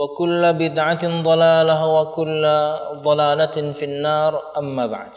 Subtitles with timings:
[0.00, 2.44] وكل بدعة ضلالة وكل
[3.00, 5.14] ضلالة في النار أما بعد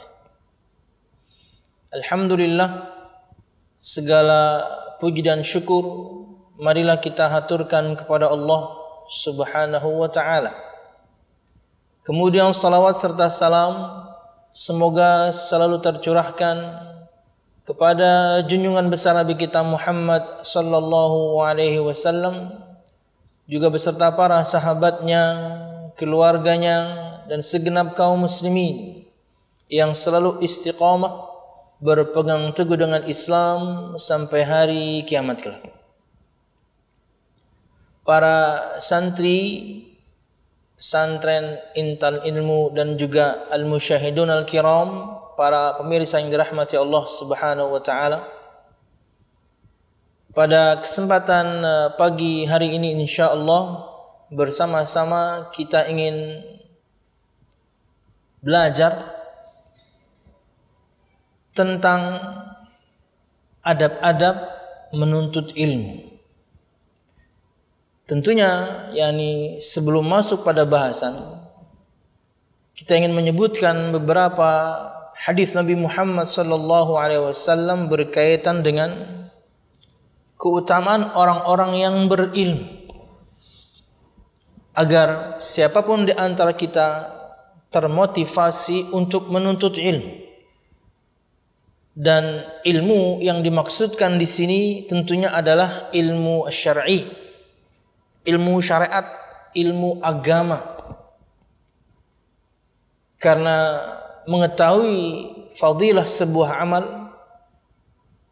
[1.89, 2.85] Alhamdulillah
[3.73, 4.61] segala
[5.01, 5.81] puji dan syukur
[6.61, 8.77] marilah kita haturkan kepada Allah
[9.09, 10.53] Subhanahu wa taala.
[12.05, 14.05] Kemudian salawat serta salam
[14.53, 16.57] semoga selalu tercurahkan
[17.65, 22.62] kepada junjungan besar Nabi kita Muhammad sallallahu alaihi wasallam
[23.44, 25.22] juga beserta para sahabatnya,
[26.00, 26.78] keluarganya
[27.28, 29.04] dan segenap kaum muslimin
[29.68, 31.32] yang selalu istiqamah
[31.80, 35.64] berpegang teguh dengan Islam sampai hari kiamat kelak.
[38.04, 39.80] Para santri
[40.76, 48.28] pesantren Intal Ilmu dan juga al-musyahidun al-kiram para pemirsa yang dirahmati Allah Subhanahu wa taala.
[50.34, 51.62] Pada kesempatan
[51.94, 53.86] pagi hari ini insyaallah
[54.34, 56.42] bersama-sama kita ingin
[58.42, 59.14] belajar
[61.54, 62.18] tentang
[63.62, 64.36] adab-adab
[64.90, 66.18] menuntut ilmu.
[68.10, 68.50] Tentunya
[68.90, 71.14] yakni sebelum masuk pada bahasan
[72.74, 74.50] kita ingin menyebutkan beberapa
[75.14, 79.23] hadis Nabi Muhammad sallallahu alaihi wasallam berkaitan dengan
[80.44, 82.84] keutamaan orang-orang yang berilmu.
[84.76, 87.08] Agar siapa pun di antara kita
[87.72, 90.20] termotivasi untuk menuntut ilmu.
[91.94, 97.06] Dan ilmu yang dimaksudkan di sini tentunya adalah ilmu syar'i,
[98.26, 99.06] ilmu syariat,
[99.54, 100.58] ilmu agama.
[103.22, 103.56] Karena
[104.26, 104.98] mengetahui
[105.54, 106.84] fadilah sebuah amal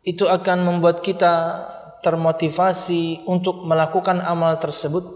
[0.03, 1.33] itu akan membuat kita
[2.03, 5.07] termotivasi untuk melakukan amal tersebut.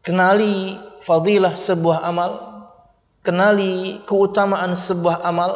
[0.00, 2.30] Kenali fadilah sebuah amal,
[3.20, 5.52] kenali keutamaan sebuah amal,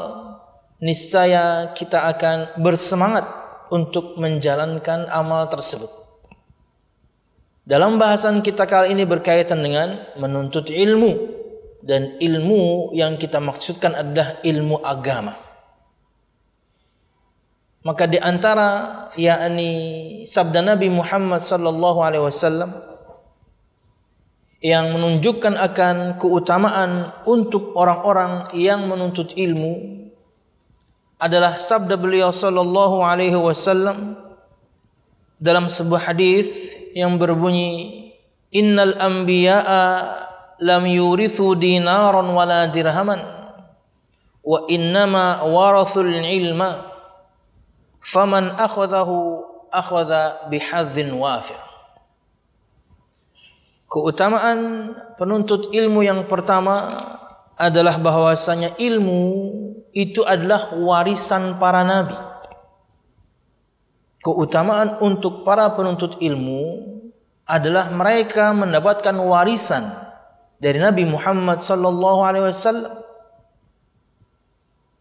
[0.78, 3.26] niscaya kita akan bersemangat
[3.72, 5.90] untuk menjalankan amal tersebut.
[7.64, 11.12] Dalam bahasan kita kali ini berkaitan dengan menuntut ilmu
[11.86, 15.49] dan ilmu yang kita maksudkan adalah ilmu agama.
[17.80, 18.68] Maka di antara
[19.16, 19.72] yakni
[20.28, 22.76] sabda Nabi Muhammad sallallahu alaihi wasallam
[24.60, 30.04] yang menunjukkan akan keutamaan untuk orang-orang yang menuntut ilmu
[31.16, 34.20] adalah sabda beliau sallallahu alaihi wasallam
[35.40, 36.52] dalam sebuah hadis
[36.92, 38.12] yang berbunyi
[38.52, 39.84] innal anbiya'a
[40.60, 43.24] lam yurithu dinaran wala dirhaman
[44.44, 46.89] wa innama warathul ilma
[48.00, 51.58] faman akhadahu akhadha bihadzin wafir
[53.86, 56.90] keutamaan penuntut ilmu yang pertama
[57.60, 59.52] adalah bahwasanya ilmu
[59.92, 62.16] itu adalah warisan para nabi.
[64.20, 66.88] Keutamaan untuk para penuntut ilmu
[67.48, 69.92] adalah mereka mendapatkan warisan
[70.60, 72.99] dari Nabi Muhammad sallallahu alaihi wasallam.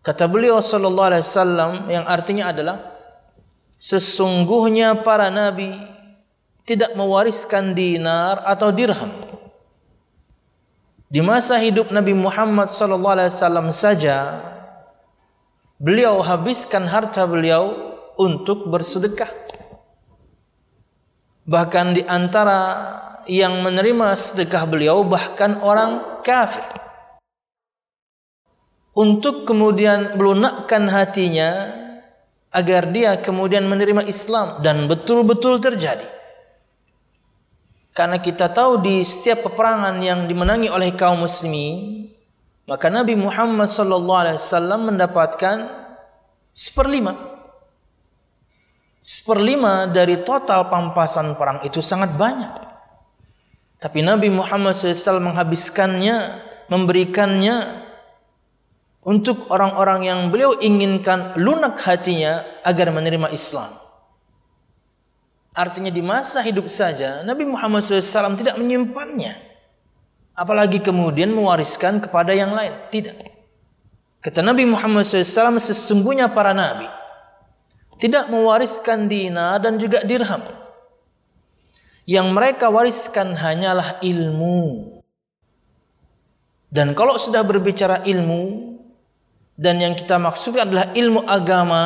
[0.09, 2.97] Kata beliau sallallahu alaihi wasallam yang artinya adalah
[3.77, 5.69] sesungguhnya para nabi
[6.65, 9.13] tidak mewariskan dinar atau dirham.
[11.13, 14.17] Di masa hidup Nabi Muhammad sallallahu alaihi wasallam saja
[15.77, 19.29] beliau habiskan harta beliau untuk bersedekah.
[21.45, 22.61] Bahkan di antara
[23.29, 26.88] yang menerima sedekah beliau bahkan orang kafir.
[28.99, 31.71] Untuk kemudian melunakkan hatinya
[32.51, 36.03] agar dia kemudian menerima Islam dan betul-betul terjadi.
[37.95, 42.11] Karena kita tahu di setiap peperangan yang dimenangi oleh kaum muslimin,
[42.67, 45.57] maka Nabi Muhammad sallallahu alaihi wasallam mendapatkan
[46.51, 47.15] seperlima.
[48.99, 52.67] Seperlima dari total pampasan perang itu sangat banyak.
[53.79, 57.87] Tapi Nabi Muhammad SAW menghabiskannya, memberikannya
[59.03, 63.71] untuk orang-orang yang beliau inginkan lunak hatinya agar menerima Islam.
[65.55, 69.35] Artinya di masa hidup saja Nabi Muhammad SAW tidak menyimpannya.
[70.35, 72.71] Apalagi kemudian mewariskan kepada yang lain.
[72.87, 73.17] Tidak.
[74.23, 76.87] Kata Nabi Muhammad SAW sesungguhnya para nabi
[77.99, 80.43] tidak mewariskan dinar dan juga dirham.
[82.07, 84.97] Yang mereka wariskan hanyalah ilmu.
[86.71, 88.78] Dan kalau sudah berbicara ilmu
[89.59, 91.83] dan yang kita maksudkan adalah ilmu agama,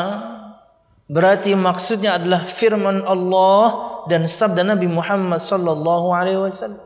[1.10, 3.66] berarti maksudnya adalah firman Allah
[4.06, 6.86] dan sabda Nabi Muhammad sallallahu alaihi wasallam.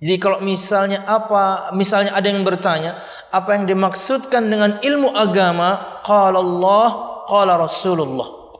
[0.00, 6.00] Jadi kalau misalnya apa, misalnya ada yang bertanya, apa yang dimaksudkan dengan ilmu agama?
[6.08, 6.88] Qala Allah
[7.28, 8.56] qala Rasulullah.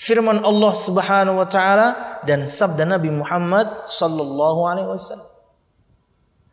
[0.00, 1.88] Firman Allah Subhanahu wa taala
[2.24, 5.33] dan sabda Nabi Muhammad sallallahu alaihi wasallam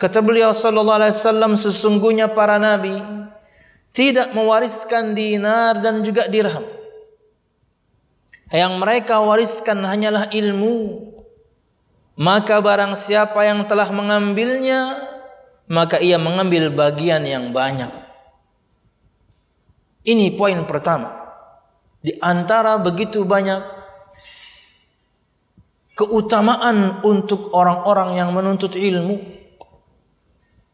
[0.01, 2.97] kata beliau sallallahu alaihi wasallam sesungguhnya para nabi
[3.93, 6.65] tidak mewariskan dinar dan juga dirham
[8.49, 11.05] yang mereka wariskan hanyalah ilmu
[12.17, 15.11] maka barang siapa yang telah mengambilnya
[15.71, 17.87] maka ia mengambil bagian yang banyak.
[20.03, 21.15] Ini poin pertama.
[22.03, 23.63] Di antara begitu banyak
[25.95, 29.40] keutamaan untuk orang-orang yang menuntut ilmu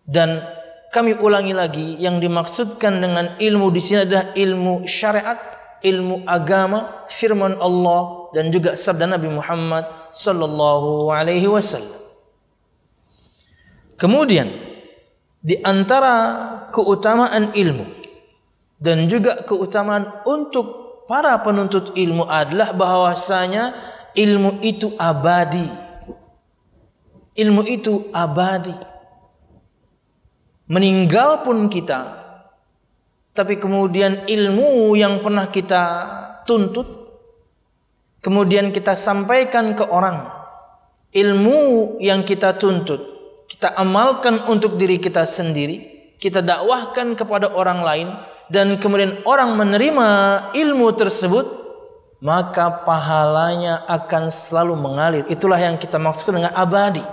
[0.08, 0.40] dan
[0.88, 5.36] kami ulangi lagi yang dimaksudkan dengan ilmu di sini adalah ilmu syariat,
[5.84, 9.84] ilmu agama, firman Allah dan juga sabda Nabi Muhammad
[10.16, 12.00] sallallahu alaihi wasallam.
[14.00, 14.48] Kemudian
[15.44, 16.16] di antara
[16.72, 17.86] keutamaan ilmu
[18.80, 23.76] dan juga keutamaan untuk para penuntut ilmu adalah bahwasanya
[24.16, 25.68] ilmu itu abadi.
[27.38, 28.74] Ilmu itu abadi.
[30.68, 32.28] Meninggal pun kita
[33.32, 35.84] tapi kemudian ilmu yang pernah kita
[36.50, 36.90] tuntut
[38.20, 40.26] kemudian kita sampaikan ke orang
[41.14, 43.18] ilmu yang kita tuntut
[43.48, 48.08] kita amalkan untuk diri kita sendiri, kita dakwahkan kepada orang lain
[48.52, 50.08] dan kemudian orang menerima
[50.52, 51.48] ilmu tersebut,
[52.20, 55.24] maka pahalanya akan selalu mengalir.
[55.32, 57.04] Itulah yang kita maksudkan dengan abadi.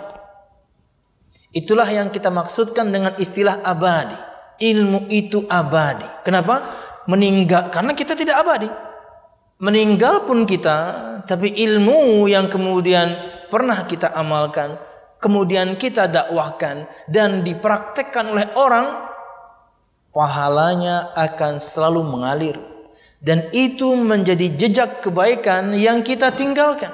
[1.54, 4.18] Itulah yang kita maksudkan dengan istilah abadi.
[4.58, 6.06] Ilmu itu abadi.
[6.26, 6.82] Kenapa?
[7.06, 8.68] Meninggal karena kita tidak abadi.
[9.62, 10.76] Meninggal pun kita,
[11.30, 13.14] tapi ilmu yang kemudian
[13.48, 14.74] pernah kita amalkan
[15.24, 19.08] kemudian kita dakwahkan dan dipraktekkan oleh orang,
[20.12, 22.56] pahalanya akan selalu mengalir.
[23.24, 26.92] Dan itu menjadi jejak kebaikan yang kita tinggalkan.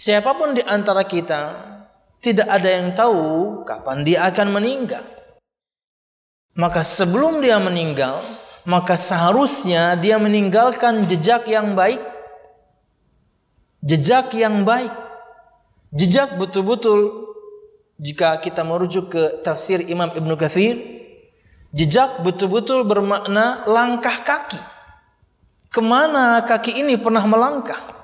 [0.00, 1.40] Siapa pun di antara kita
[2.24, 5.04] tidak ada yang tahu kapan dia akan meninggal.
[6.56, 8.24] Maka sebelum dia meninggal,
[8.64, 12.00] maka seharusnya dia meninggalkan jejak yang baik
[13.84, 14.92] jejak yang baik.
[15.90, 17.26] Jejak betul-betul
[17.98, 20.78] jika kita merujuk ke tafsir Imam Ibn Kathir,
[21.74, 24.60] jejak betul-betul bermakna langkah kaki.
[25.70, 27.99] Ke mana kaki ini pernah melangkah?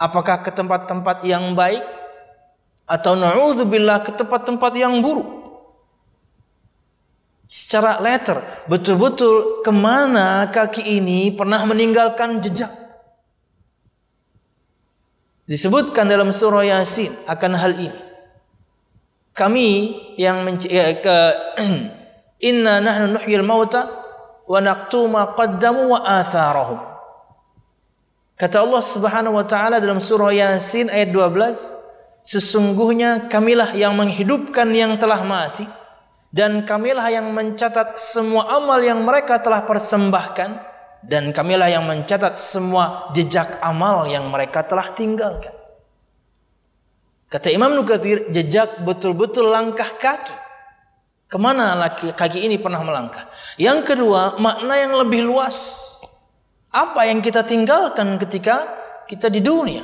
[0.00, 1.84] Apakah ke tempat-tempat yang baik?
[2.88, 5.28] Atau na'udzubillah ke tempat-tempat yang buruk?
[7.50, 8.40] Secara letter,
[8.70, 12.70] betul-betul ke mana kaki ini pernah meninggalkan jejak?
[15.50, 18.00] Disebutkan dalam surah Yasin akan hal ini.
[19.34, 21.16] kami yang ya, ke
[22.50, 23.88] inna nahnu nuhyil mauta
[24.46, 26.89] wa naqtu ma qaddamu wa atharahum.
[28.40, 34.96] Kata Allah Subhanahu wa taala dalam surah Yasin ayat 12, sesungguhnya kamilah yang menghidupkan yang
[34.96, 35.68] telah mati
[36.32, 40.56] dan kamilah yang mencatat semua amal yang mereka telah persembahkan
[41.04, 45.52] dan kamilah yang mencatat semua jejak amal yang mereka telah tinggalkan.
[47.28, 50.34] Kata Imam Nukathir, jejak betul-betul langkah kaki.
[51.28, 53.28] Ke mana laki, kaki ini pernah melangkah?
[53.60, 55.89] Yang kedua, makna yang lebih luas.
[56.70, 58.66] Apa yang kita tinggalkan ketika
[59.10, 59.82] kita di dunia?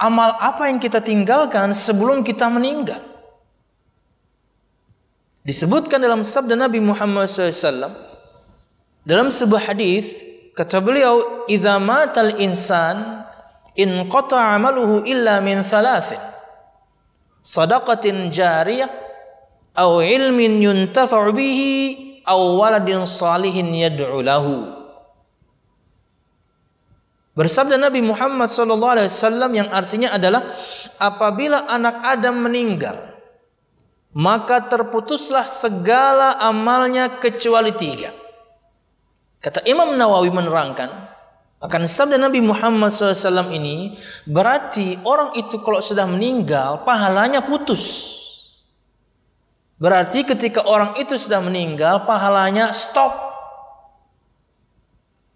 [0.00, 3.04] Amal apa yang kita tinggalkan sebelum kita meninggal?
[5.44, 7.92] Disebutkan dalam sabda Nabi Muhammad SAW
[9.04, 10.08] dalam sebuah hadis
[10.56, 13.28] kata beliau, "Idza matal insan
[13.76, 16.34] in qata amaluhu illa min thalathin."
[17.44, 18.88] sadaqatin jariyah
[19.76, 21.72] atau ilmin yuntafa'u bihi
[22.24, 24.83] atau waladin salihin yad'u lahu.
[27.34, 30.54] Bersabda Nabi Muhammad wasallam yang artinya adalah
[31.02, 33.14] apabila anak Adam meninggal
[34.14, 38.14] maka terputuslah segala amalnya kecuali tiga.
[39.42, 41.10] Kata Imam Nawawi menerangkan
[41.58, 48.14] akan sabda Nabi Muhammad SAW ini berarti orang itu kalau sudah meninggal pahalanya putus.
[49.74, 53.33] Berarti ketika orang itu sudah meninggal pahalanya stop.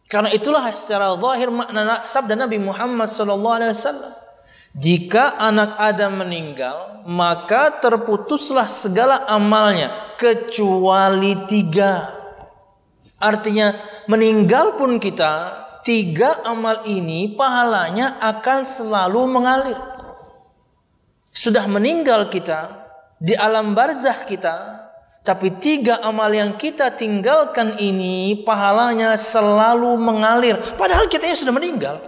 [0.08, 4.16] Karena itulah secara zahir makna sabda Nabi Muhammad SAW.
[4.72, 12.14] Jika anak Adam meninggal, maka terputuslah segala amalnya kecuali tiga.
[13.20, 13.74] Artinya
[14.08, 15.32] meninggal pun kita
[15.84, 19.80] tiga amal ini pahalanya akan selalu mengalir.
[21.32, 22.88] Sudah meninggal kita
[23.18, 24.87] di alam barzah kita,
[25.28, 30.56] tapi tiga amal yang kita tinggalkan ini pahalanya selalu mengalir.
[30.80, 32.00] Padahal kita sudah meninggal.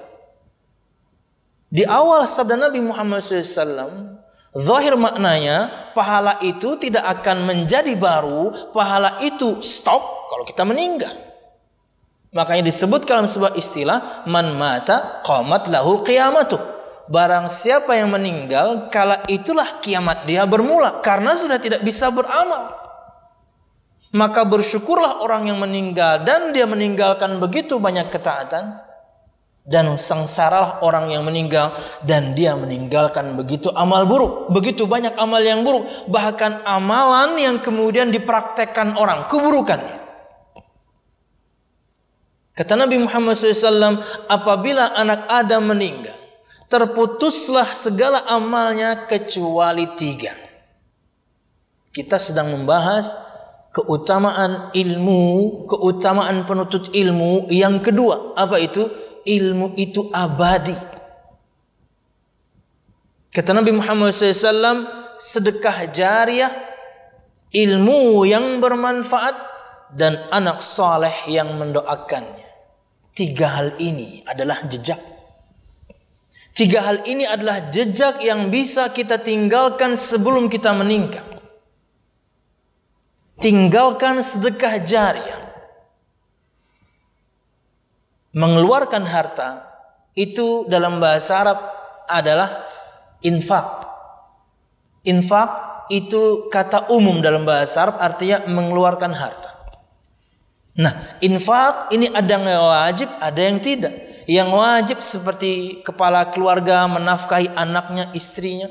[1.69, 4.25] Di awal sabda Nabi Muhammad SAW,
[4.57, 11.13] Zahir maknanya pahala itu tidak akan menjadi baru, pahala itu stop kalau kita meninggal.
[12.33, 16.57] Makanya disebut dalam sebuah istilah man mata qamat lahu qiyamatu.
[17.13, 22.90] Barang siapa yang meninggal kala itulah kiamat dia bermula karena sudah tidak bisa beramal.
[24.11, 28.83] Maka bersyukurlah orang yang meninggal dan dia meninggalkan begitu banyak ketaatan
[29.63, 31.71] dan sengsaralah orang yang meninggal
[32.03, 38.11] dan dia meninggalkan begitu amal buruk, begitu banyak amal yang buruk, bahkan amalan yang kemudian
[38.11, 40.03] dipraktekkan orang keburukannya.
[42.51, 46.19] Kata Nabi Muhammad SAW, apabila anak Adam meninggal,
[46.67, 50.35] terputuslah segala amalnya kecuali tiga.
[51.95, 53.30] Kita sedang membahas
[53.71, 58.35] keutamaan ilmu, keutamaan penuntut ilmu yang kedua.
[58.35, 58.91] Apa itu?
[59.23, 60.75] Ilmu itu abadi.
[63.31, 66.51] Kata Nabi Muhammad SAW, sedekah jariah,
[67.55, 69.51] ilmu yang bermanfaat,
[69.95, 72.47] dan anak saleh yang mendoakannya.
[73.15, 74.99] Tiga hal ini adalah jejak.
[76.55, 81.40] Tiga hal ini adalah jejak yang bisa kita tinggalkan sebelum kita meninggal.
[83.41, 85.41] Tinggalkan sedekah jariah.
[88.37, 89.65] Mengeluarkan harta
[90.13, 91.59] itu dalam bahasa Arab
[92.05, 92.69] adalah
[93.25, 93.89] infak.
[95.09, 95.51] Infak
[95.89, 99.51] itu kata umum dalam bahasa Arab artinya mengeluarkan harta.
[100.77, 103.95] Nah, infak ini ada yang wajib, ada yang tidak.
[104.31, 108.71] Yang wajib seperti kepala keluarga menafkahi anaknya, istrinya.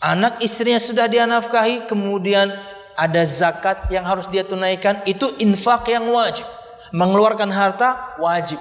[0.00, 2.54] Anak istrinya sudah dia nafkahi, kemudian
[3.00, 6.44] ada zakat yang harus dia tunaikan, itu infak yang wajib.
[6.92, 8.60] Mengeluarkan harta wajib.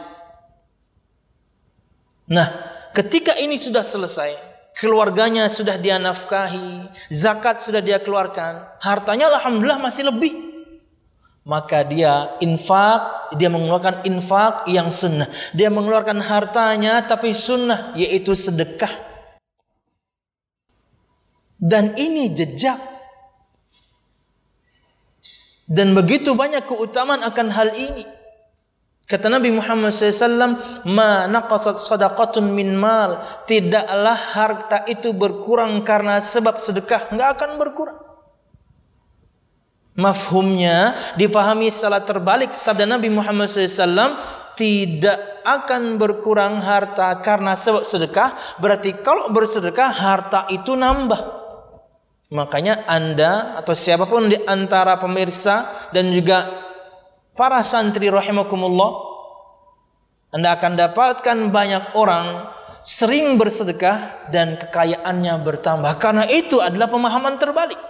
[2.29, 2.47] Nah,
[2.95, 4.39] ketika ini sudah selesai,
[4.79, 10.49] keluarganya sudah dia nafkahi, zakat sudah dia keluarkan, hartanya alhamdulillah masih lebih
[11.49, 15.25] maka dia infak, dia mengeluarkan infak yang sunnah.
[15.57, 18.93] Dia mengeluarkan hartanya tapi sunnah yaitu sedekah.
[21.57, 22.98] Dan ini jejak.
[25.69, 28.01] Dan begitu banyak keutamaan akan hal ini.
[29.05, 30.57] Kata Nabi Muhammad SAW,
[30.89, 33.21] Ma naqasat sadaqatun min mal.
[33.45, 37.13] Tidaklah harta itu berkurang karena sebab sedekah.
[37.13, 37.99] Enggak akan berkurang.
[39.93, 44.17] Mafhumnya difahami secara terbalik sabda Nabi Muhammad SAW
[44.55, 51.38] tidak akan berkurang harta karena sebab sedekah berarti kalau bersedekah harta itu nambah
[52.29, 56.45] Makanya Anda atau siapa pun di antara pemirsa dan juga
[57.33, 59.09] para santri rahimakumullah
[60.29, 62.53] Anda akan dapatkan banyak orang
[62.85, 67.81] sering bersedekah dan kekayaannya bertambah karena itu adalah pemahaman terbalik.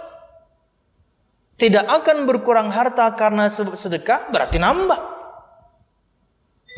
[1.60, 5.00] Tidak akan berkurang harta karena sedekah berarti nambah.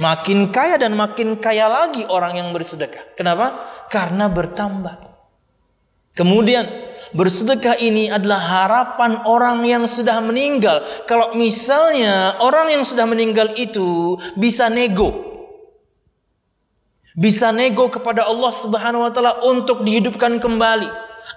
[0.02, 3.14] Makin kaya dan makin kaya lagi orang yang bersedekah.
[3.14, 3.54] Kenapa?
[3.86, 4.98] Karena bertambah.
[6.18, 10.82] Kemudian bersedekah ini adalah harapan orang yang sudah meninggal.
[11.04, 15.32] Kalau misalnya orang yang sudah meninggal itu bisa nego.
[17.12, 20.88] Bisa nego kepada Allah Subhanahu wa taala untuk dihidupkan kembali.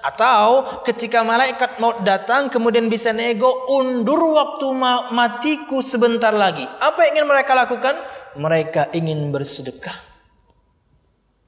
[0.01, 4.67] Atau ketika malaikat mau datang kemudian bisa nego undur waktu
[5.12, 6.63] matiku sebentar lagi.
[6.79, 7.96] Apa yang ingin mereka lakukan?
[8.39, 9.96] Mereka ingin bersedekah.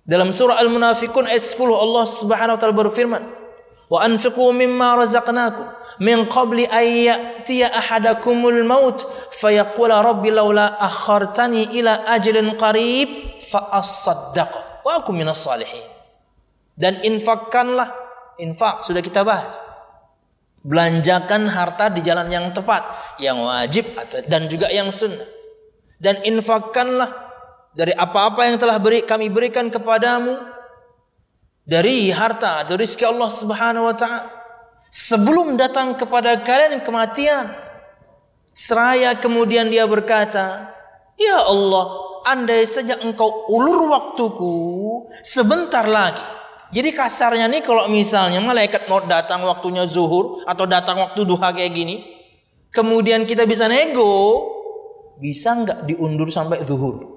[0.08, 3.47] Dalam surah Al-Munafikun ayat 10 Allah Subhanahu wa taala berfirman,
[3.88, 5.68] wa anfiqu mimma razaqnakum.
[5.98, 9.02] Min qabli an ya'tiya ahadakumul maut
[9.34, 15.84] fayaqula rabbi laula akhartani ila ajalin qarib fa asaddaq wa aku minas salihin.
[16.78, 18.06] Dan infakkanlah.
[18.38, 19.58] Infak sudah kita bahas.
[20.62, 22.86] Belanjakan harta di jalan yang tepat
[23.18, 23.90] yang wajib
[24.30, 25.26] dan juga yang sunnah.
[25.98, 27.10] Dan infakkanlah
[27.74, 30.38] dari apa-apa yang telah beri kami berikan kepadamu
[31.68, 34.32] dari harta, dari rezeki Allah Subhanahu wa taala
[34.88, 37.52] sebelum datang kepada kalian kematian.
[38.58, 40.74] Seraya kemudian dia berkata,
[41.20, 41.86] "Ya Allah,
[42.26, 44.56] andai saja engkau ulur waktuku
[45.22, 46.24] sebentar lagi."
[46.74, 51.72] Jadi kasarnya nih kalau misalnya malaikat mau datang waktunya zuhur atau datang waktu duha kayak
[51.72, 51.96] gini,
[52.74, 54.50] kemudian kita bisa nego,
[55.22, 57.08] bisa nggak diundur sampai zuhur?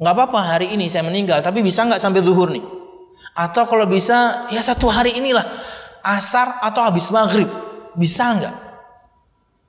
[0.00, 2.79] Nggak apa-apa hari ini saya meninggal, tapi bisa nggak sampai zuhur nih?
[3.40, 5.48] Atau kalau bisa ya satu hari inilah
[6.04, 7.48] asar atau habis maghrib.
[7.96, 8.56] Bisa nggak?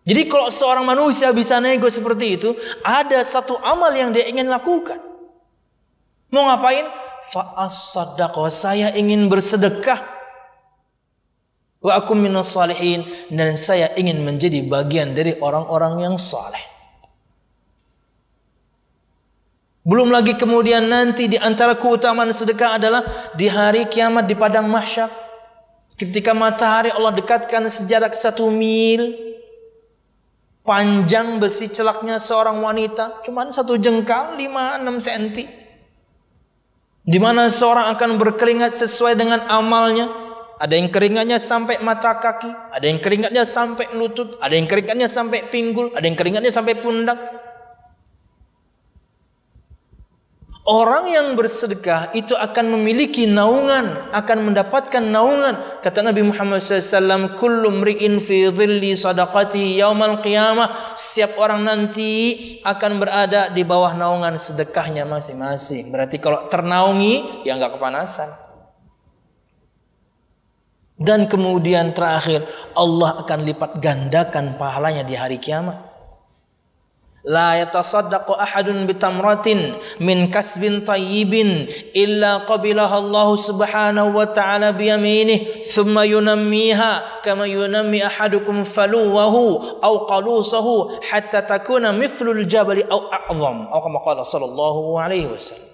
[0.03, 2.51] Jadi kalau seorang manusia bisa nego seperti itu,
[2.83, 4.99] ada satu amal yang dia ingin lakukan.
[6.35, 6.83] Mau ngapain?
[7.31, 7.95] Fa'as
[8.51, 10.03] saya ingin bersedekah.
[11.79, 16.70] Wa aku minas salihin dan saya ingin menjadi bagian dari orang-orang yang saleh.
[19.81, 25.09] Belum lagi kemudian nanti di antara keutamaan sedekah adalah di hari kiamat di padang mahsyar.
[25.97, 29.33] Ketika matahari Allah dekatkan sejarak satu mil.
[30.61, 33.25] Panjang besi celaknya seorang wanita.
[33.25, 35.49] Cuma satu jengkal 5-6 senti.
[37.01, 40.13] Di mana seorang akan berkeringat sesuai dengan amalnya.
[40.61, 42.77] Ada yang keringatnya sampai mata kaki.
[42.77, 44.37] Ada yang keringatnya sampai lutut.
[44.37, 45.89] Ada yang keringatnya sampai pinggul.
[45.97, 47.17] Ada yang keringatnya sampai pundak.
[50.71, 55.83] Orang yang bersedekah itu akan memiliki naungan, akan mendapatkan naungan.
[55.83, 60.95] Kata Nabi Muhammad SAW, Kullu mri'in fi dhilli sadaqati yaumal qiyamah.
[60.95, 65.91] Setiap orang nanti akan berada di bawah naungan sedekahnya masing-masing.
[65.91, 68.31] Berarti kalau ternaungi, ya nggak kepanasan.
[70.95, 72.47] Dan kemudian terakhir,
[72.79, 75.90] Allah akan lipat gandakan pahalanya di hari kiamat.
[77.21, 85.29] La yatasaddaqu ahadun bitamratin min kasbin tayyibin illa qabilaha Allah subhanahu wa ta'ala ثم
[85.69, 93.79] thumma yunammiha kama yunammi ahadukum faluwahu aw qalusahu hatta takuna mithlul jabali aw أو aw
[93.85, 95.69] kama qala sallallahu alaihi wasallam.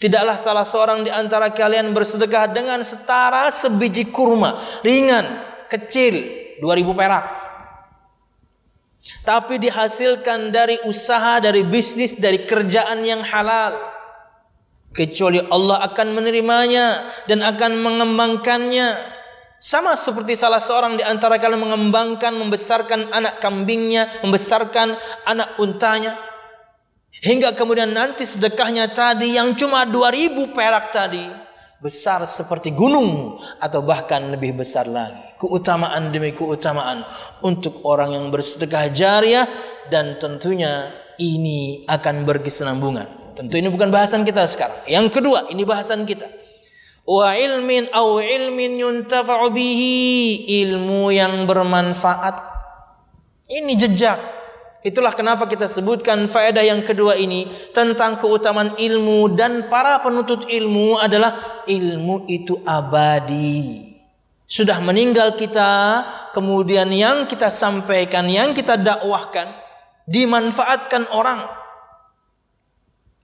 [0.00, 5.24] Tidaklah salah seorang di antara kalian bersedekah dengan setara sebiji kurma ringan
[5.68, 6.16] kecil
[6.64, 7.45] 2000 perak
[9.26, 13.74] tapi dihasilkan dari usaha, dari bisnis, dari kerjaan yang halal.
[14.94, 19.18] Kecuali Allah akan menerimanya dan akan mengembangkannya.
[19.56, 26.16] Sama seperti salah seorang di antara kalian mengembangkan, membesarkan anak kambingnya, membesarkan anak untanya.
[27.24, 31.45] Hingga kemudian nanti sedekahnya tadi yang cuma 2000 perak tadi
[31.80, 35.36] besar seperti gunung atau bahkan lebih besar lagi.
[35.36, 37.04] Keutamaan demi keutamaan
[37.44, 39.44] untuk orang yang bersedekah jariah
[39.92, 43.36] dan tentunya ini akan berkesinambungan.
[43.36, 44.80] Tentu ini bukan bahasan kita sekarang.
[44.88, 46.24] Yang kedua, ini bahasan kita.
[47.04, 52.56] Wa ilmin au ilmin yuntafa'u bihi, ilmu yang bermanfaat.
[53.46, 54.18] Ini jejak
[54.86, 60.94] Itulah kenapa kita sebutkan faedah yang kedua ini tentang keutamaan ilmu dan para penuntut ilmu
[61.02, 63.98] adalah ilmu itu abadi.
[64.46, 69.58] Sudah meninggal kita, kemudian yang kita sampaikan, yang kita dakwahkan
[70.06, 71.50] dimanfaatkan orang.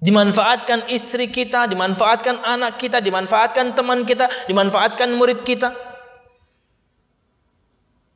[0.02, 5.70] Dimanfaatkan istri kita, dimanfaatkan anak kita, dimanfaatkan teman kita, dimanfaatkan murid kita.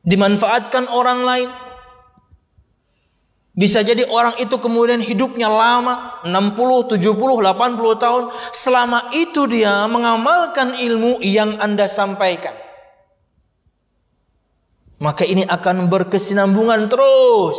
[0.07, 1.49] dimanfaatkan orang lain.
[3.57, 8.23] Bisa jadi orang itu kemudian hidupnya lama, 60, 70, 80 tahun.
[8.53, 12.53] Selama itu dia mengamalkan ilmu yang Anda sampaikan.
[15.01, 17.57] Maka ini akan berkesinambungan terus.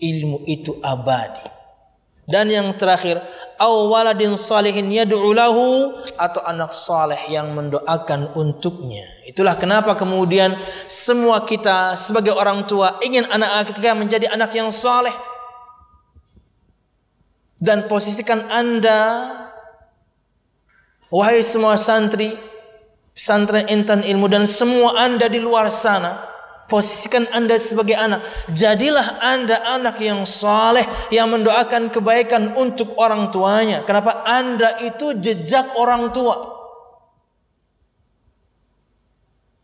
[0.00, 1.44] Ilmu itu abadi.
[2.24, 3.20] Dan yang terakhir,
[3.58, 9.06] aw waladin salihin yad'u lahu atau anak saleh yang mendoakan untuknya.
[9.24, 10.58] Itulah kenapa kemudian
[10.90, 15.14] semua kita sebagai orang tua ingin anak kita menjadi anak yang saleh.
[17.62, 19.32] Dan posisikan Anda
[21.08, 22.36] wahai semua santri,
[23.16, 26.33] pesantren intan ilmu dan semua Anda di luar sana
[26.64, 28.24] Posisikan anda sebagai anak.
[28.56, 33.84] Jadilah anda anak yang saleh yang mendoakan kebaikan untuk orang tuanya.
[33.84, 36.54] Kenapa anda itu jejak orang tua?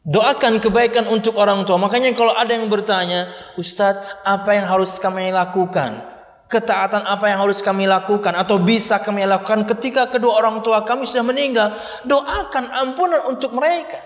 [0.05, 1.81] Doakan kebaikan untuk orang tua.
[1.81, 6.05] Makanya kalau ada yang bertanya, Ustadz, apa yang harus kami lakukan?
[6.51, 11.07] Ketaatan apa yang harus kami lakukan atau bisa kami lakukan ketika kedua orang tua kami
[11.07, 11.79] sudah meninggal?
[12.05, 14.03] Doakan ampunan untuk mereka.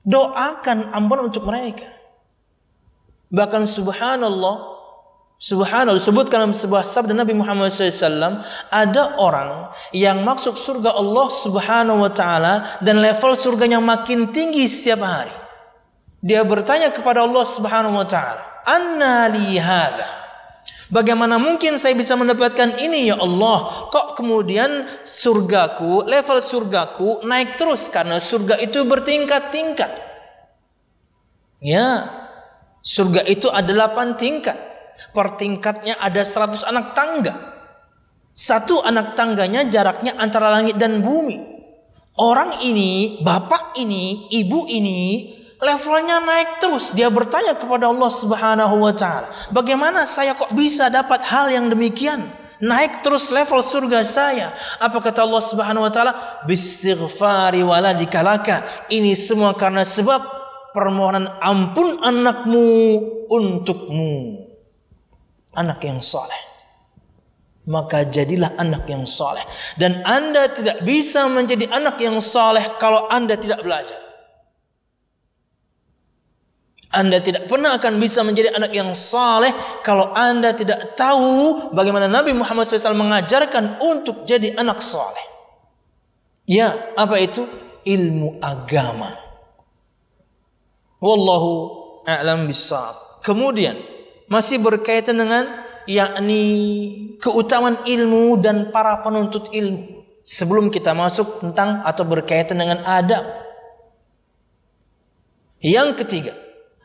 [0.00, 1.84] Doakan ampunan untuk mereka.
[3.30, 4.56] Bahkan subhanallah,
[5.38, 12.02] subhanallah disebutkan dalam sebuah sabda Nabi Muhammad SAW, ada orang yang masuk surga Allah Subhanahu
[12.08, 15.36] Wa Taala dan level surganya makin tinggi setiap hari.
[16.20, 19.56] Dia bertanya kepada Allah Subhanahu Wa Taala, Anna li
[20.90, 23.86] Bagaimana mungkin saya bisa mendapatkan ini ya Allah?
[23.94, 29.90] Kok kemudian surgaku, level surgaku naik terus karena surga itu bertingkat-tingkat.
[31.62, 32.10] Ya.
[32.82, 34.58] Surga itu ada 8 tingkat.
[35.14, 37.34] Per tingkatnya ada 100 anak tangga.
[38.34, 41.38] Satu anak tangganya jaraknya antara langit dan bumi.
[42.18, 46.90] Orang ini, bapak ini, ibu ini levelnya naik terus.
[46.96, 52.40] Dia bertanya kepada Allah Subhanahu wa taala, "Bagaimana saya kok bisa dapat hal yang demikian?"
[52.60, 54.52] Naik terus level surga saya.
[54.76, 56.44] Apa kata Allah Subhanahu wa taala?
[56.44, 60.20] "Bistighfari waladika laka." Ini semua karena sebab
[60.76, 62.68] permohonan ampun anakmu
[63.32, 64.44] untukmu.
[65.56, 66.36] Anak yang saleh.
[67.64, 69.42] Maka jadilah anak yang saleh.
[69.80, 74.09] Dan Anda tidak bisa menjadi anak yang saleh kalau Anda tidak belajar.
[76.90, 79.54] Anda tidak pernah akan bisa menjadi anak yang saleh
[79.86, 85.22] kalau Anda tidak tahu bagaimana Nabi Muhammad SAW mengajarkan untuk jadi anak saleh.
[86.50, 87.46] Ya, apa itu?
[87.86, 89.14] Ilmu agama.
[90.98, 91.50] Wallahu
[92.10, 93.22] a'lam bissawab.
[93.22, 93.78] Kemudian
[94.26, 96.42] masih berkaitan dengan yakni
[97.22, 100.02] keutamaan ilmu dan para penuntut ilmu.
[100.26, 103.24] Sebelum kita masuk tentang atau berkaitan dengan adab.
[105.62, 106.32] Yang ketiga,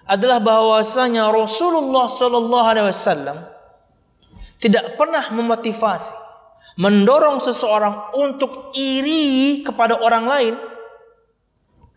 [0.05, 3.37] adalah bahwasanya Rasulullah Sallallahu Alaihi Wasallam
[4.61, 6.13] tidak pernah memotivasi,
[6.77, 10.55] mendorong seseorang untuk iri kepada orang lain,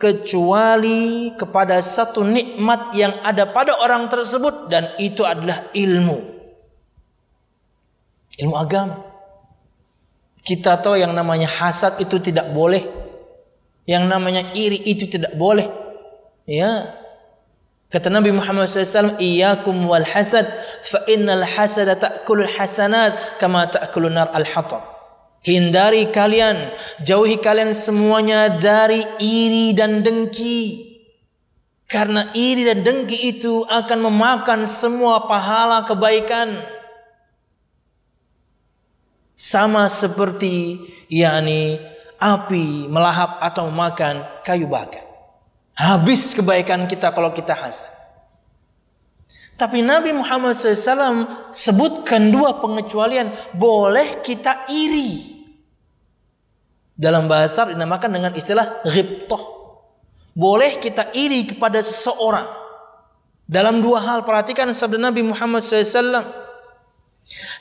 [0.00, 6.18] kecuali kepada satu nikmat yang ada pada orang tersebut dan itu adalah ilmu,
[8.40, 9.04] ilmu agama.
[10.40, 12.88] Kita tahu yang namanya hasad itu tidak boleh,
[13.84, 15.68] yang namanya iri itu tidak boleh,
[16.48, 16.97] ya
[17.88, 20.44] Kata Nabi Muhammad SAW, Iyakum wal hasad,
[20.84, 24.84] fa innal hasada ta'kulul hasanat, kama ta'kulun nar al-hatab.
[25.40, 26.68] Hindari kalian,
[27.00, 30.84] jauhi kalian semuanya dari iri dan dengki.
[31.88, 36.68] Karena iri dan dengki itu akan memakan semua pahala kebaikan.
[39.32, 40.76] Sama seperti
[41.08, 41.80] yakni
[42.20, 45.07] api melahap atau memakan kayu bakar.
[45.78, 47.86] Habis kebaikan kita kalau kita hasad.
[49.54, 53.30] Tapi Nabi Muhammad SAW sebutkan dua pengecualian.
[53.54, 55.38] Boleh kita iri.
[56.98, 59.42] Dalam bahasa dinamakan dengan istilah ghibtoh.
[60.34, 62.50] Boleh kita iri kepada seseorang.
[63.46, 66.26] Dalam dua hal perhatikan sabda Nabi Muhammad SAW.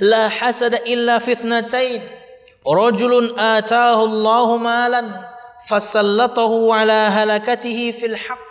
[0.01, 2.01] La hasada illa fitnatain.
[2.65, 8.41] Rajulun atahu Allahu malan fasallatahu ala halakatihi fil haq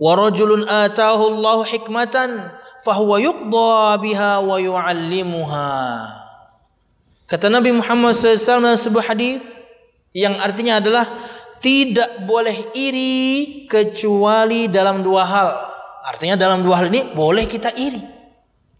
[0.00, 2.30] ورجل آتاه الله حكمة hikmatan
[2.80, 5.76] fahuwa yuqda biha wa yuallimuha
[7.28, 9.44] kata Nabi Muhammad SAW dalam sebuah hadis
[10.16, 11.04] yang artinya adalah
[11.60, 15.48] tidak boleh iri kecuali dalam dua hal.
[16.08, 18.00] Artinya dalam dua hal ini boleh kita iri.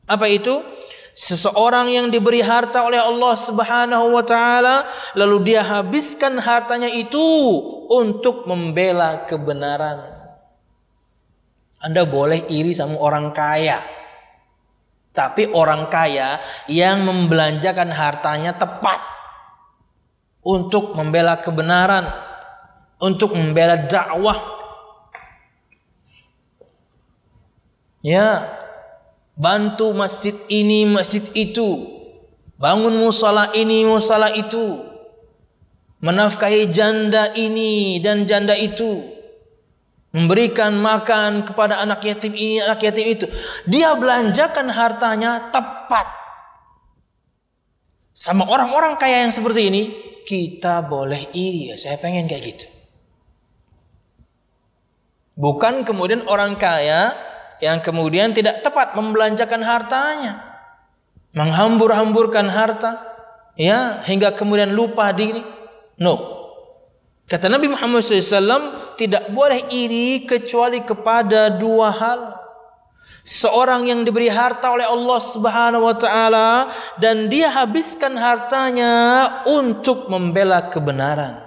[0.09, 0.59] Apa itu?
[1.21, 7.21] Seseorang yang diberi harta oleh Allah Subhanahu wa taala lalu dia habiskan hartanya itu
[7.93, 10.17] untuk membela kebenaran.
[11.77, 13.85] Anda boleh iri sama orang kaya.
[15.13, 16.41] Tapi orang kaya
[16.73, 19.05] yang membelanjakan hartanya tepat
[20.41, 22.09] untuk membela kebenaran,
[22.97, 24.41] untuk membela dakwah.
[28.01, 28.60] Ya,
[29.41, 31.89] bantu masjid ini, masjid itu,
[32.61, 34.85] bangun musala ini, musala itu,
[36.05, 39.01] menafkahi janda ini dan janda itu,
[40.13, 43.27] memberikan makan kepada anak yatim ini, anak yatim itu.
[43.65, 46.21] Dia belanjakan hartanya tepat.
[48.13, 49.83] Sama orang-orang kaya yang seperti ini,
[50.29, 51.81] kita boleh iri ya.
[51.81, 52.67] Saya pengen kayak gitu.
[55.41, 57.30] Bukan kemudian orang kaya
[57.61, 60.41] yang kemudian tidak tepat membelanjakan hartanya,
[61.37, 63.01] menghambur-hamburkan harta,
[63.55, 65.45] ya hingga kemudian lupa diri.
[66.01, 66.41] No.
[67.31, 72.21] Kata Nabi Muhammad SAW tidak boleh iri kecuali kepada dua hal.
[73.23, 78.91] Seorang yang diberi harta oleh Allah Subhanahu wa taala dan dia habiskan hartanya
[79.47, 81.39] untuk membela kebenaran.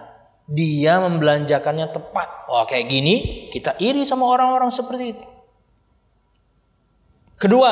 [0.48, 2.48] Dia membelanjakannya tepat.
[2.48, 3.16] Oh, kayak gini
[3.52, 5.33] kita iri sama orang-orang seperti itu.
[7.44, 7.72] Kedua,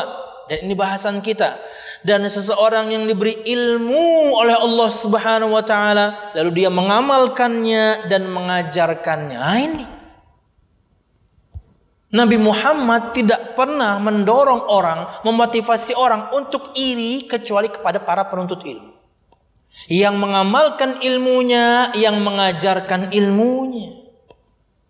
[0.52, 1.56] dan ini bahasan kita,
[2.04, 9.40] dan seseorang yang diberi ilmu oleh Allah Subhanahu wa taala lalu dia mengamalkannya dan mengajarkannya.
[9.40, 9.86] Nah, ini
[12.12, 18.92] Nabi Muhammad tidak pernah mendorong orang, memotivasi orang untuk iri kecuali kepada para penuntut ilmu.
[19.88, 24.01] Yang mengamalkan ilmunya, yang mengajarkan ilmunya.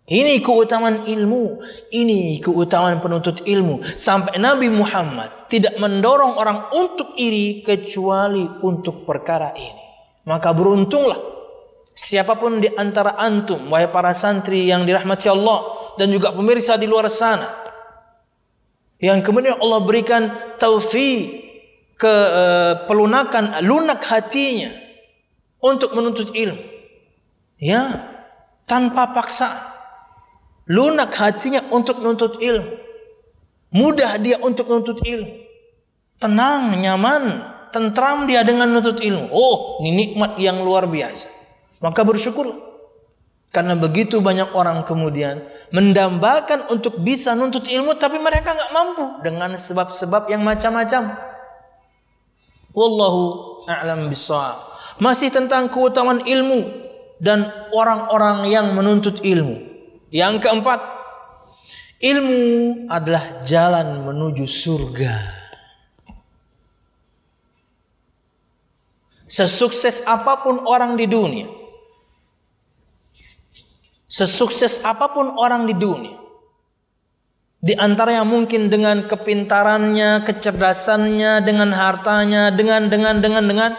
[0.02, 1.62] Ini keutamaan ilmu,
[1.94, 3.86] ini keutamaan penuntut ilmu.
[3.94, 9.84] Sampai Nabi Muhammad tidak mendorong orang untuk iri kecuali untuk perkara ini.
[10.26, 11.22] Maka beruntunglah
[11.94, 16.90] siapa pun di antara antum, wahai para santri yang dirahmati Allah dan juga pemirsa di
[16.90, 17.62] luar sana.
[18.98, 20.22] Yang kemudian Allah berikan
[20.58, 21.46] taufik
[21.94, 24.74] ke uh, pelunakan lunak hatinya
[25.62, 26.74] untuk menuntut ilmu.
[27.62, 28.02] Ya,
[28.66, 29.71] tanpa paksaan
[30.68, 32.74] lunak hatinya untuk menuntut ilmu.
[33.72, 35.32] Mudah dia untuk menuntut ilmu.
[36.20, 37.24] Tenang, nyaman,
[37.72, 39.32] tentram dia dengan menuntut ilmu.
[39.32, 41.26] Oh, ini nikmat yang luar biasa.
[41.80, 42.52] Maka bersyukur.
[43.52, 49.52] Karena begitu banyak orang kemudian mendambakan untuk bisa nuntut ilmu tapi mereka nggak mampu dengan
[49.56, 51.16] sebab-sebab yang macam-macam.
[52.72, 53.20] Wallahu
[53.68, 54.56] a'lam bishawab.
[55.00, 56.64] Masih tentang keutamaan ilmu
[57.20, 59.71] dan orang-orang yang menuntut ilmu.
[60.12, 60.80] Yang keempat,
[62.04, 62.42] ilmu
[62.92, 65.40] adalah jalan menuju surga.
[69.24, 71.48] Sesukses apa pun orang di dunia,
[74.04, 76.20] sesukses apa pun orang di dunia,
[77.64, 83.72] di antara yang mungkin dengan kepintarannya, kecerdasannya, dengan hartanya, dengan dengan dengan dengan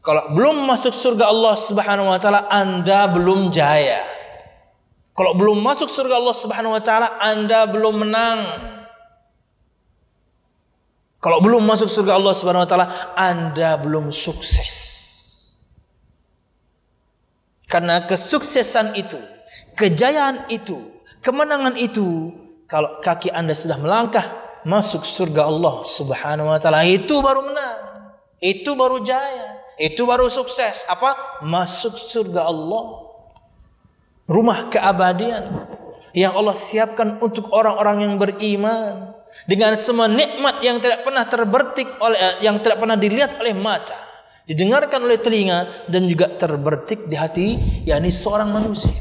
[0.00, 4.15] kalau belum masuk surga Allah Subhanahu wa taala Anda belum jaya.
[5.16, 8.40] Kalau belum masuk surga Allah Subhanahu wa taala, Anda belum menang.
[11.24, 14.76] Kalau belum masuk surga Allah Subhanahu wa taala, Anda belum sukses.
[17.64, 19.16] Karena kesuksesan itu,
[19.74, 20.84] kejayaan itu,
[21.24, 22.36] kemenangan itu,
[22.68, 27.80] kalau kaki Anda sudah melangkah masuk surga Allah Subhanahu wa taala, itu baru menang.
[28.36, 29.64] Itu baru jaya.
[29.80, 30.84] Itu baru sukses.
[30.92, 31.40] Apa?
[31.40, 32.84] Masuk surga Allah
[34.26, 35.66] rumah keabadian
[36.12, 39.14] yang Allah siapkan untuk orang-orang yang beriman.
[39.46, 43.94] Dengan semua nikmat yang tidak pernah terbertik oleh yang tidak pernah dilihat oleh mata.
[44.42, 47.48] Didengarkan oleh telinga dan juga terbertik di hati
[47.86, 48.94] yakni seorang manusia.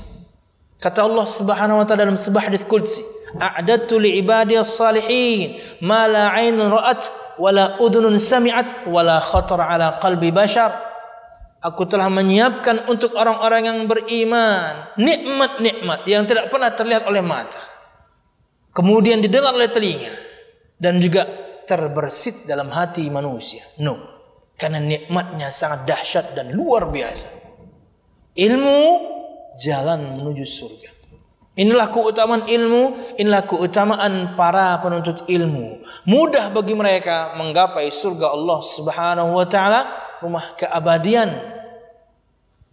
[0.78, 3.02] Kata Allah Subhanahu wa taala dalam sebuah hadis qudsi
[3.42, 7.10] a'dadtu li ibadiyas salihin ma la 'ainun ra'at
[7.42, 10.72] wala udhunun sami'at wala khatar ala qalbi bashar
[11.66, 17.58] Aku telah menyiapkan untuk orang-orang yang beriman nikmat-nikmat yang tidak pernah terlihat oleh mata.
[18.70, 20.14] Kemudian didengar oleh telinga
[20.78, 21.26] dan juga
[21.66, 23.66] terbersit dalam hati manusia.
[23.82, 23.98] No.
[24.54, 27.28] Karena nikmatnya sangat dahsyat dan luar biasa.
[28.38, 28.80] Ilmu
[29.58, 30.90] jalan menuju surga.
[31.56, 35.82] Inilah keutamaan ilmu, inilah keutamaan para penuntut ilmu.
[36.06, 39.82] Mudah bagi mereka menggapai surga Allah Subhanahu wa taala,
[40.20, 41.55] rumah keabadian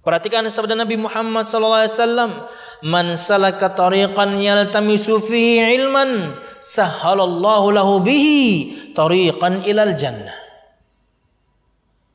[0.03, 2.51] Perhatikan sabda Nabi Muhammad wasallam,
[2.83, 10.43] "Man salaka tariqan yaltamisu fihi ilman, sahhalallahu lahu bihi tariqan ilal jannah."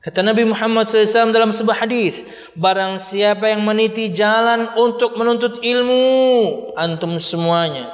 [0.04, 2.16] Kata Nabi Muhammad SAW dalam sebuah hadis,
[2.56, 6.04] barang siapa yang meniti jalan untuk menuntut ilmu,
[6.80, 7.92] antum semuanya.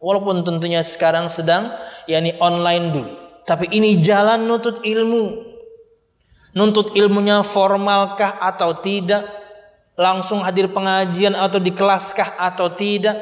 [0.00, 1.72] Walaupun tentunya sekarang sedang
[2.08, 3.10] yakni online dulu,
[3.44, 5.51] tapi ini jalan nuntut ilmu.
[6.52, 9.24] Nuntut ilmunya formalkah atau tidak?
[9.96, 13.16] Langsung hadir pengajian atau di kelaskah atau tidak?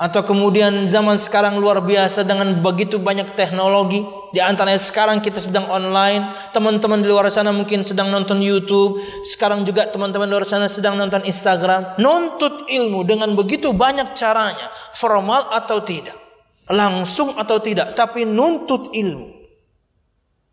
[0.00, 4.00] Atau kemudian zaman sekarang luar biasa dengan begitu banyak teknologi.
[4.32, 6.50] Di antaranya sekarang kita sedang online.
[6.56, 8.96] Teman-teman di luar sana mungkin sedang nonton YouTube.
[9.28, 12.00] Sekarang juga teman-teman di luar sana sedang nonton Instagram.
[12.00, 14.72] Nuntut ilmu dengan begitu banyak caranya.
[14.96, 16.16] Formal atau tidak.
[16.64, 17.92] Langsung atau tidak.
[17.92, 19.39] Tapi nuntut ilmu.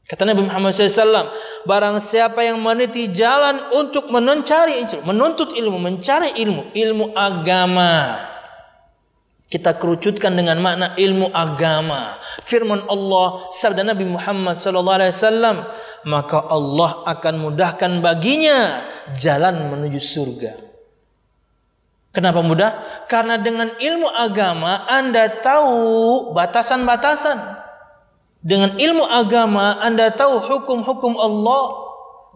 [0.07, 1.35] Kata Nabi Muhammad SAW,
[1.67, 8.23] barang siapa yang meniti jalan untuk mencari ilmu, menuntut ilmu, mencari ilmu, ilmu agama
[9.47, 12.19] kita kerucutkan dengan makna ilmu agama.
[12.43, 15.63] Firman Allah, sabda Nabi Muhammad wasallam,
[16.03, 18.83] maka Allah akan mudahkan baginya
[19.15, 20.53] jalan menuju surga.
[22.11, 22.71] Kenapa mudah?
[23.07, 27.66] Karena dengan ilmu agama Anda tahu batasan-batasan.
[28.41, 31.65] Dengan ilmu agama Anda tahu hukum-hukum Allah.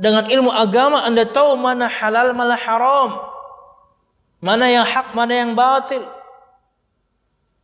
[0.01, 3.21] Dengan ilmu agama Anda tahu mana halal, mana haram.
[4.41, 6.01] Mana yang hak, mana yang batil.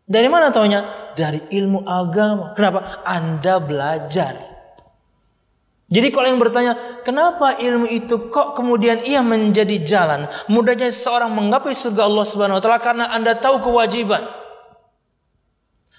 [0.06, 0.86] Dari mana taunya?
[1.18, 2.54] Dari ilmu agama.
[2.54, 3.02] Kenapa?
[3.02, 4.58] Anda belajar.
[5.88, 6.74] Jadi kalau yang bertanya,
[7.08, 12.64] kenapa ilmu itu kok kemudian ia menjadi jalan mudahnya seorang menggapai surga Allah Subhanahu wa
[12.64, 14.47] taala karena Anda tahu kewajiban.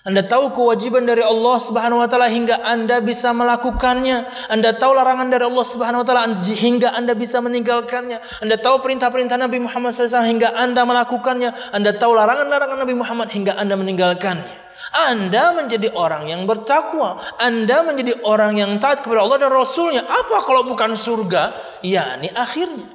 [0.08, 4.48] Anda tahu kewajiban dari Allah Subhanahu wa taala hingga Anda bisa melakukannya.
[4.48, 8.40] Anda tahu larangan dari Allah Subhanahu wa taala hingga Anda bisa meninggalkannya.
[8.40, 11.76] Anda tahu perintah-perintah Nabi Muhammad SAW hingga Anda melakukannya.
[11.76, 14.48] Anda tahu larangan-larangan Nabi Muhammad hingga Anda meninggalkannya.
[14.96, 17.20] Anda menjadi orang yang bertakwa.
[17.36, 20.08] Anda menjadi orang yang taat kepada Allah dan Rasulnya.
[20.08, 21.52] Apa kalau bukan surga?
[21.84, 22.88] Ya, ini akhirnya.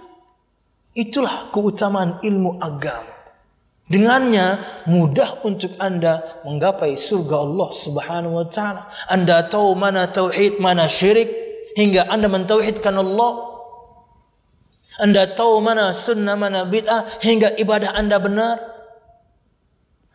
[0.97, 3.22] Itulah keutamaan ilmu agama.
[3.83, 8.87] Dengannya mudah untuk Anda menggapai surga Allah Subhanahu wa taala.
[9.11, 11.27] Anda tahu mana tauhid, mana syirik
[11.75, 13.51] hingga Anda mentauhidkan Allah.
[15.03, 18.57] Anda tahu mana sunnah, mana bid'ah hingga ibadah Anda benar.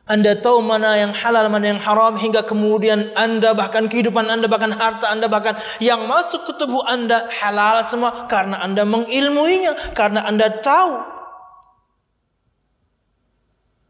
[0.09, 4.73] Anda tahu mana yang halal, mana yang haram hingga kemudian Anda bahkan kehidupan Anda bahkan
[4.73, 10.49] harta Anda bahkan yang masuk ke tubuh Anda halal semua karena Anda mengilmuinya, karena Anda
[10.65, 11.18] tahu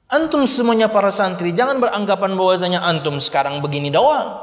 [0.08, 4.40] Antum semuanya para santri jangan beranggapan bahwasanya antum sekarang begini doang.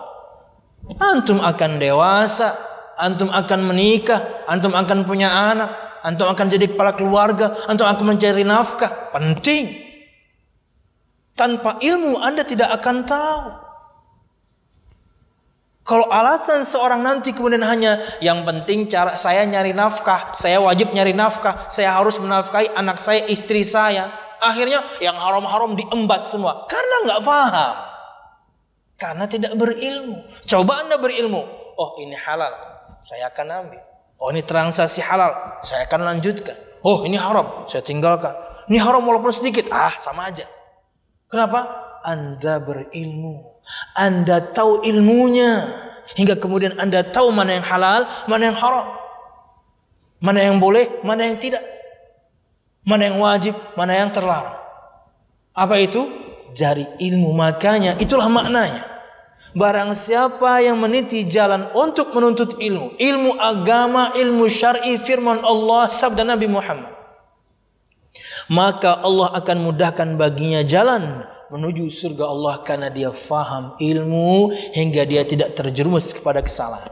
[1.02, 2.54] Antum akan dewasa,
[3.02, 5.74] antum akan menikah, antum akan punya anak,
[6.06, 9.10] antum akan jadi kepala keluarga, antum akan mencari nafkah.
[9.10, 9.82] Penting.
[11.34, 13.44] Tanpa ilmu Anda tidak akan tahu.
[15.86, 21.14] Kalau alasan seorang nanti kemudian hanya yang penting cara saya nyari nafkah, saya wajib nyari
[21.14, 24.25] nafkah, saya harus menafkahi anak saya, istri saya.
[24.42, 27.76] Akhirnya yang haram-haram diembat semua karena nggak paham.
[28.96, 30.24] Karena tidak berilmu.
[30.48, 31.44] Coba Anda berilmu.
[31.76, 32.52] Oh, ini halal.
[33.04, 33.84] Saya akan ambil.
[34.16, 35.60] Oh, ini transaksi halal.
[35.68, 36.56] Saya akan lanjutkan.
[36.80, 37.68] Oh, ini haram.
[37.68, 38.32] Saya tinggalkan.
[38.72, 39.68] Ini haram walaupun sedikit.
[39.68, 40.48] Ah, sama aja.
[41.28, 41.68] Kenapa?
[42.08, 43.60] Anda berilmu.
[44.00, 45.84] Anda tahu ilmunya.
[46.16, 48.96] Hingga kemudian Anda tahu mana yang halal, mana yang haram.
[50.24, 51.75] Mana yang boleh, mana yang tidak
[52.86, 54.56] mana yang wajib, mana yang terlarang.
[55.52, 56.06] Apa itu?
[56.56, 57.34] Jari ilmu.
[57.36, 58.86] Makanya itulah maknanya.
[59.56, 66.28] Barang siapa yang meniti jalan untuk menuntut ilmu, ilmu agama, ilmu syar'i, firman Allah, sabda
[66.28, 66.92] Nabi Muhammad,
[68.52, 75.24] maka Allah akan mudahkan baginya jalan menuju surga Allah karena dia faham ilmu hingga dia
[75.24, 76.92] tidak terjerumus kepada kesalahan.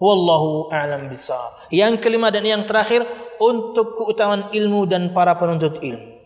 [0.00, 1.70] Wallahu a'lam bishawab.
[1.70, 3.06] Yang kelima dan yang terakhir,
[3.40, 6.20] untuk keutamaan ilmu dan para penuntut ilmu.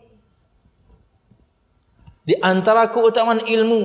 [2.25, 3.81] Di antara keutamaan ilmu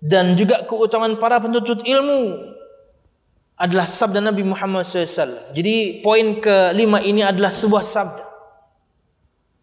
[0.00, 2.54] dan juga keutamaan para penuntut ilmu
[3.58, 5.52] adalah sabda Nabi Muhammad SAW.
[5.52, 8.24] Jadi poin kelima ini adalah sebuah sabda.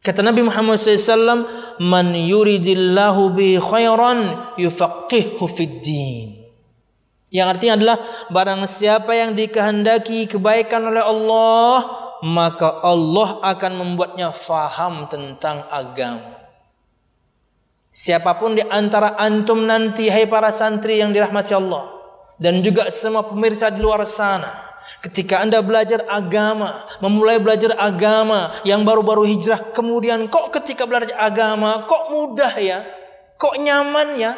[0.06, 1.50] Kata Nabi Muhammad SAW,
[1.82, 6.46] Man yuridillahu bi khairan yufaqihu fid din.
[7.34, 7.98] Yang artinya adalah
[8.30, 16.42] barang siapa yang dikehendaki kebaikan oleh Allah, maka Allah akan membuatnya faham tentang agama.
[17.94, 21.86] Siapa pun di antara antum nanti hai para santri yang dirahmati Allah
[22.42, 24.52] dan juga semua pemirsa di luar sana,
[25.06, 31.86] ketika Anda belajar agama, memulai belajar agama yang baru-baru hijrah, kemudian kok ketika belajar agama
[31.86, 32.84] kok mudah ya?
[33.38, 34.34] Kok nyaman ya?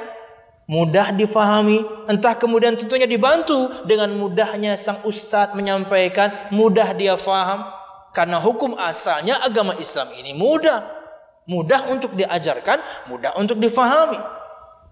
[0.68, 1.80] mudah difahami,
[2.12, 7.77] entah kemudian tentunya dibantu dengan mudahnya sang ustadz menyampaikan, mudah dia faham.
[8.18, 10.98] Karena hukum asalnya agama Islam ini mudah.
[11.46, 14.18] Mudah untuk diajarkan, mudah untuk difahami.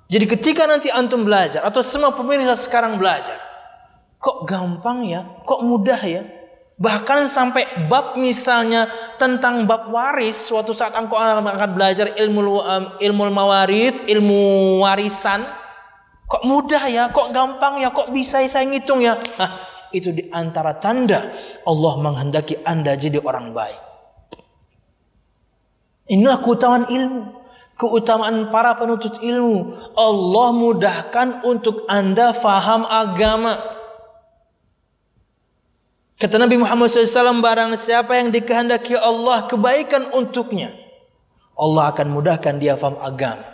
[0.05, 3.35] Jadi ketika nanti antum belajar atau semua pemirsa sekarang belajar,
[4.21, 6.23] kok gampang ya, kok mudah ya,
[6.75, 12.59] Bahkan sampai bab misalnya tentang bab waris suatu saat engkau akan belajar ilmu
[12.99, 15.47] ilmu mawaris, ilmu warisan.
[16.27, 19.15] Kok mudah ya, kok gampang ya, kok bisa saya ngitung ya.
[19.39, 21.33] Nah, itu di antara tanda
[21.65, 23.81] Allah menghendaki Anda jadi orang baik.
[26.09, 27.23] Inilah keutamaan ilmu.
[27.75, 29.75] Keutamaan para penuntut ilmu.
[29.97, 33.75] Allah mudahkan untuk Anda faham agama.
[36.15, 40.71] Kata Nabi Muhammad SAW, barang siapa yang dikehendaki Allah kebaikan untuknya,
[41.59, 43.51] Allah akan mudahkan dia faham agama.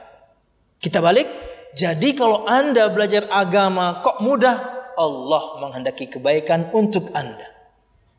[0.77, 1.25] Kita balik,
[1.73, 7.49] jadi kalau anda belajar agama kok mudah, Allah menghendaki kebaikan untuk anda.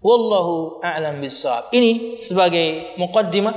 [0.03, 1.71] Wallahu a'lam bishawab.
[1.71, 3.55] Ini sebagai muqaddimah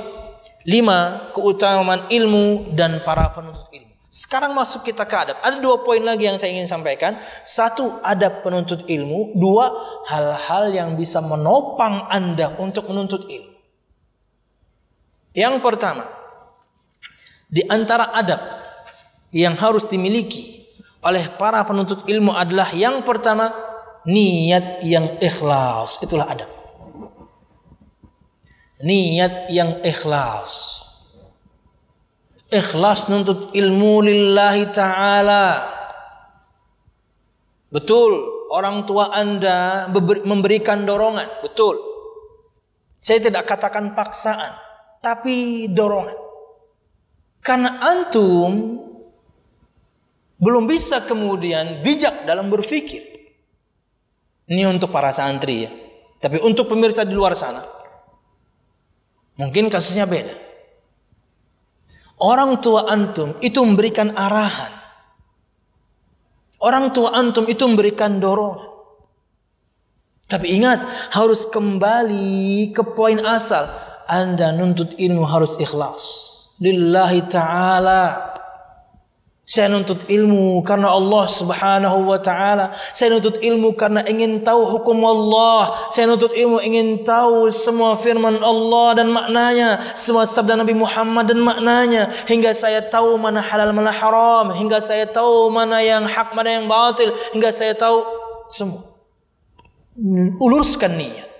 [0.66, 3.94] lima keutamaan ilmu dan para penuntut ilmu.
[4.06, 5.38] Sekarang masuk kita ke adab.
[5.42, 7.18] Ada dua poin lagi yang saya ingin sampaikan.
[7.42, 9.34] Satu, adab penuntut ilmu.
[9.36, 9.68] Dua,
[10.06, 13.54] hal-hal yang bisa menopang Anda untuk menuntut ilmu.
[15.36, 16.08] Yang pertama,
[17.46, 18.40] di antara adab
[19.30, 20.65] yang harus dimiliki
[21.06, 23.54] oleh para penuntut ilmu adalah yang pertama,
[24.02, 26.02] niat yang ikhlas.
[26.02, 26.50] Itulah adab.
[28.82, 30.86] Niat yang ikhlas
[32.50, 35.74] ikhlas nuntut ilmu lillahi ta'ala.
[37.70, 38.12] Betul,
[38.54, 39.90] orang tua Anda
[40.22, 41.76] memberikan dorongan, betul.
[42.96, 44.56] Saya tidak katakan paksaan,
[45.02, 46.16] tapi dorongan.
[47.42, 48.82] Karena antum
[50.36, 53.16] belum bisa kemudian bijak dalam berpikir.
[54.46, 55.70] Ini untuk para santri ya.
[56.16, 57.60] Tapi untuk pemirsa di luar sana,
[59.36, 60.32] mungkin kasusnya beda.
[62.16, 64.72] Orang tua antum itu memberikan arahan.
[66.56, 68.72] Orang tua antum itu memberikan dorongan.
[70.26, 73.68] Tapi ingat, harus kembali ke poin asal.
[74.10, 76.02] Anda nuntut ilmu harus ikhlas.
[76.58, 78.25] Lillahi ta'ala.
[79.46, 82.74] Saya nuntut ilmu karena Allah Subhanahu wa taala.
[82.90, 85.86] Saya nuntut ilmu karena ingin tahu hukum Allah.
[85.94, 91.38] Saya nuntut ilmu ingin tahu semua firman Allah dan maknanya, semua sabda Nabi Muhammad dan
[91.46, 96.58] maknanya hingga saya tahu mana halal mana haram, hingga saya tahu mana yang hak mana
[96.58, 98.02] yang batil, hingga saya tahu
[98.50, 98.82] semua.
[100.42, 101.30] Luruskan niat.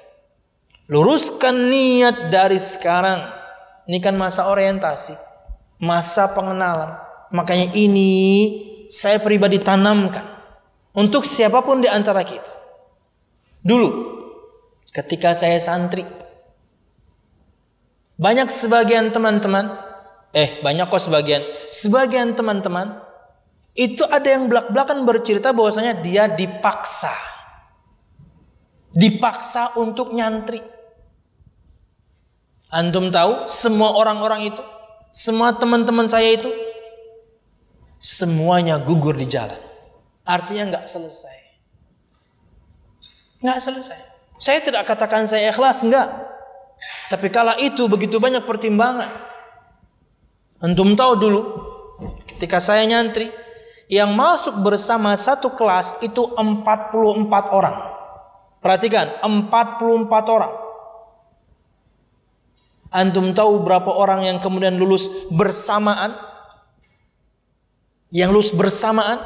[0.86, 3.34] Luruskan niat dari sekarang.
[3.90, 5.18] Ini kan masa orientasi,
[5.82, 8.12] masa pengenalan Makanya ini
[8.86, 10.24] saya pribadi tanamkan
[10.94, 12.52] untuk siapa pun di antara kita.
[13.66, 13.88] Dulu
[14.94, 16.06] ketika saya santri
[18.16, 19.76] banyak sebagian teman-teman
[20.32, 23.04] eh banyak kok sebagian sebagian teman-teman
[23.76, 27.12] itu ada yang belak-belakan bercerita bahwasanya dia dipaksa
[28.96, 30.64] dipaksa untuk nyantri
[32.72, 34.64] antum tahu semua orang-orang itu
[35.12, 36.48] semua teman-teman saya itu
[37.96, 39.58] semuanya gugur di jalan.
[40.26, 41.36] Artinya nggak selesai.
[43.40, 44.00] Nggak selesai.
[44.36, 46.08] Saya tidak katakan saya ikhlas, enggak.
[47.08, 49.24] Tapi kala itu begitu banyak pertimbangan.
[50.60, 51.40] Antum tahu dulu,
[52.28, 53.32] ketika saya nyantri,
[53.86, 57.76] yang masuk bersama satu kelas itu 44 orang.
[58.58, 60.52] Perhatikan, 44 orang.
[62.90, 66.25] Antum tahu berapa orang yang kemudian lulus bersamaan?
[68.14, 69.18] Yang lulus bersamaan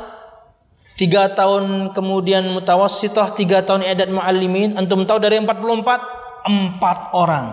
[0.96, 7.46] tiga tahun kemudian mutawassitah tiga tahun iadat muallimin antum tahu dari 44 empat orang.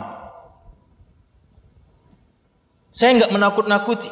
[2.92, 4.10] Saya nggak menakut-nakuti.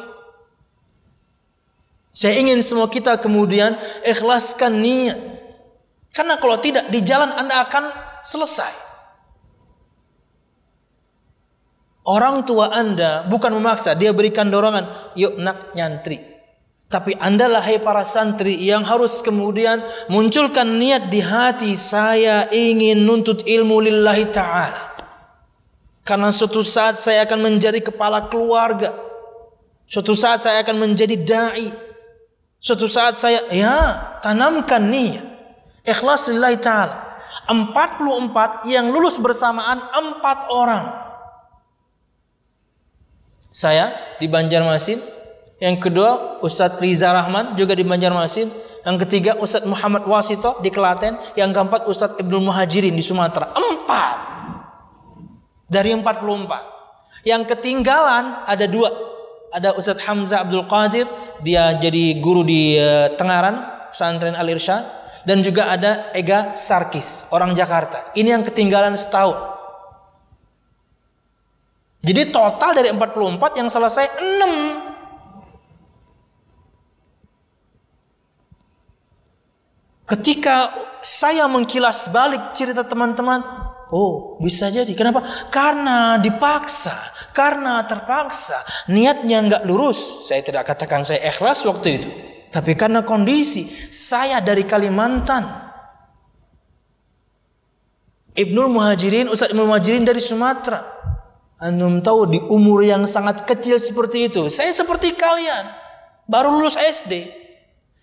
[2.16, 5.18] Saya ingin semua kita kemudian ikhlaskan niat.
[6.16, 7.92] Karena kalau tidak di jalan anda akan
[8.24, 8.86] selesai.
[12.06, 16.22] Orang tua Anda bukan memaksa, dia berikan dorongan, yuk nak nyantri.
[16.86, 23.42] Tapi andalah hai para santri yang harus kemudian munculkan niat di hati saya ingin nuntut
[23.42, 24.94] ilmu lillahi ta'ala.
[26.06, 28.94] Karena suatu saat saya akan menjadi kepala keluarga.
[29.90, 31.74] Suatu saat saya akan menjadi da'i.
[32.62, 33.78] Suatu saat saya, ya
[34.22, 35.26] tanamkan niat.
[35.82, 37.02] Ikhlas lillahi ta'ala.
[37.50, 40.22] 44 yang lulus bersamaan 4
[40.54, 40.84] orang.
[43.50, 43.90] Saya
[44.22, 45.15] di Banjarmasin
[45.56, 48.48] Yang kedua Ustadz Riza Rahman juga di Banjarmasin.
[48.84, 51.16] Yang ketiga Ustadz Muhammad Wasito di Klaten.
[51.34, 53.50] Yang keempat Ustadz Ibnu Muhajirin di Sumatera.
[53.56, 54.16] Empat
[55.66, 57.26] dari 44.
[57.26, 58.90] Yang ketinggalan ada dua.
[59.50, 61.06] Ada Ustadz Hamzah Abdul Qadir,
[61.40, 64.84] dia jadi guru di uh, Tengaran, pesantren Al Irsyad
[65.26, 68.14] dan juga ada Ega Sarkis, orang Jakarta.
[68.14, 69.58] Ini yang ketinggalan setahun.
[72.06, 74.95] Jadi total dari 44 yang selesai 6.
[80.06, 80.70] Ketika
[81.02, 83.42] saya mengkilas balik cerita teman-teman,
[83.90, 84.90] oh bisa jadi.
[84.94, 85.50] Kenapa?
[85.50, 86.94] Karena dipaksa,
[87.34, 90.26] karena terpaksa, niatnya nggak lurus.
[90.30, 92.08] Saya tidak katakan saya ikhlas waktu itu,
[92.54, 95.42] tapi karena kondisi saya dari Kalimantan,
[98.38, 100.94] Ibnul Muhajirin, Ustaz Ibnul Muhajirin dari Sumatera.
[101.56, 105.72] Antum tahu di umur yang sangat kecil seperti itu, saya seperti kalian,
[106.30, 107.45] baru lulus SD.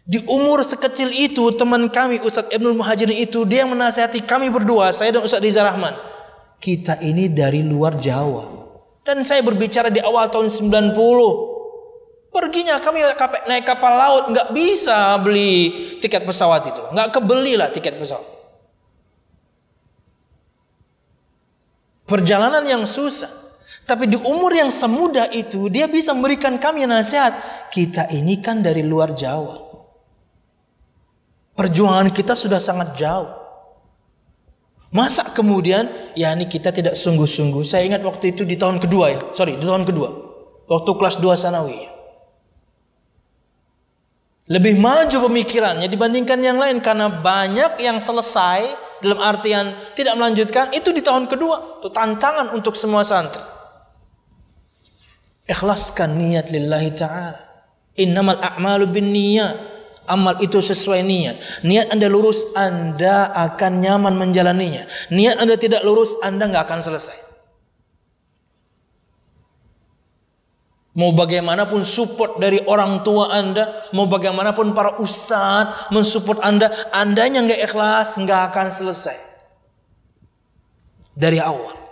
[0.03, 5.15] Di umur sekecil itu teman kami Ustadz Ibnul Muhajirin itu dia menasihati kami berdua, saya
[5.15, 5.95] dan Ustadz Riza Rahman.
[6.59, 8.63] Kita ini dari luar Jawa.
[9.07, 10.95] Dan saya berbicara di awal tahun 90.
[12.35, 12.99] Perginya kami
[13.47, 15.71] naik kapal laut nggak bisa beli
[16.03, 18.27] tiket pesawat itu, nggak kebeli lah tiket pesawat.
[22.03, 23.31] Perjalanan yang susah.
[23.83, 27.35] Tapi di umur yang semudah itu dia bisa memberikan kami nasihat.
[27.71, 29.72] Kita ini kan dari luar Jawa.
[31.53, 33.29] Perjuangan kita sudah sangat jauh.
[34.93, 37.65] Masa kemudian ya ini kita tidak sungguh-sungguh.
[37.65, 39.19] Saya ingat waktu itu di tahun kedua ya.
[39.33, 40.09] Sorry di tahun kedua.
[40.69, 41.89] Waktu kelas 2 sanawi.
[44.53, 46.77] Lebih maju pemikirannya dibandingkan yang lain.
[46.77, 48.69] Karena banyak yang selesai
[49.01, 50.69] dalam artian tidak melanjutkan.
[50.77, 51.81] Itu di tahun kedua.
[51.81, 53.41] Itu tantangan untuk semua santri.
[55.49, 57.41] Ikhlaskan niat lillahi ta'ala.
[57.97, 59.72] Innamal a'malu bin niat.
[60.07, 61.63] Amal itu sesuai niat.
[61.63, 64.87] Niat Anda lurus, Anda akan nyaman menjalaninya.
[65.11, 67.17] Niat Anda tidak lurus, Anda nggak akan selesai.
[70.93, 77.61] Mau bagaimanapun support dari orang tua Anda, mau bagaimanapun para ustadz mensupport Anda, Andanya nggak
[77.65, 79.17] ikhlas, nggak akan selesai.
[81.17, 81.82] Dari awal.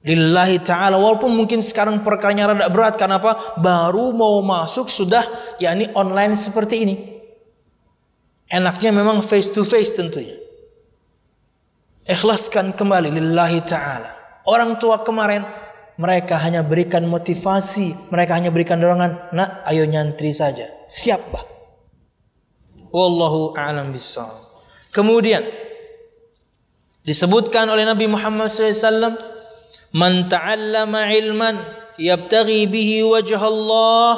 [0.00, 3.60] Lillahi ta'ala walaupun mungkin sekarang perkaranya rada berat karena apa?
[3.60, 5.20] Baru mau masuk sudah
[5.60, 6.94] yakni online seperti ini.
[8.48, 10.40] Enaknya memang face to face tentunya.
[12.08, 14.42] Ikhlaskan kembali lillahi ta'ala.
[14.48, 15.44] Orang tua kemarin
[16.00, 21.44] mereka hanya berikan motivasi, mereka hanya berikan dorongan, "Nak, ayo nyantri saja." Siap, Bah.
[22.90, 24.48] Wallahu a'lam bishawab.
[24.90, 25.44] Kemudian
[27.06, 29.14] disebutkan oleh Nabi Muhammad SAW
[29.90, 31.56] Man ta'allama ilman
[31.98, 34.10] yabtaghi bihi wajha Allah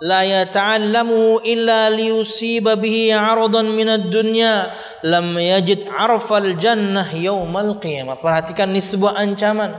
[0.00, 4.72] la yata'allamu illa liyusiba bihi 'aradan min ad-dunya
[5.04, 8.18] lam yajid 'arfal jannah yaumal qiyamah.
[8.18, 9.76] Perhatikan ini sebuah ancaman.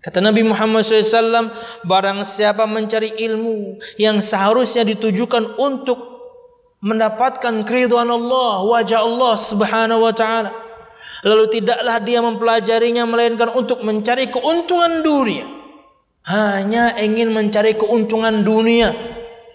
[0.00, 1.52] Kata Nabi Muhammad SAW,
[1.84, 6.00] barang siapa mencari ilmu yang seharusnya ditujukan untuk
[6.80, 10.69] mendapatkan keridhaan Allah, wajah Allah Subhanahu wa taala
[11.22, 15.46] Lalu tidaklah dia mempelajarinya melainkan untuk mencari keuntungan dunia.
[16.24, 18.92] Hanya ingin mencari keuntungan dunia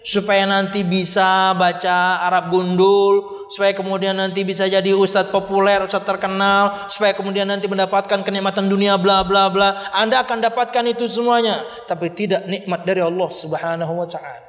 [0.06, 6.86] supaya nanti bisa baca Arab gundul, supaya kemudian nanti bisa jadi ustadz populer, ustadz terkenal,
[6.86, 9.90] supaya kemudian nanti mendapatkan kenikmatan dunia bla bla bla.
[9.90, 14.45] Anda akan dapatkan itu semuanya, tapi tidak nikmat dari Allah Subhanahu wa taala.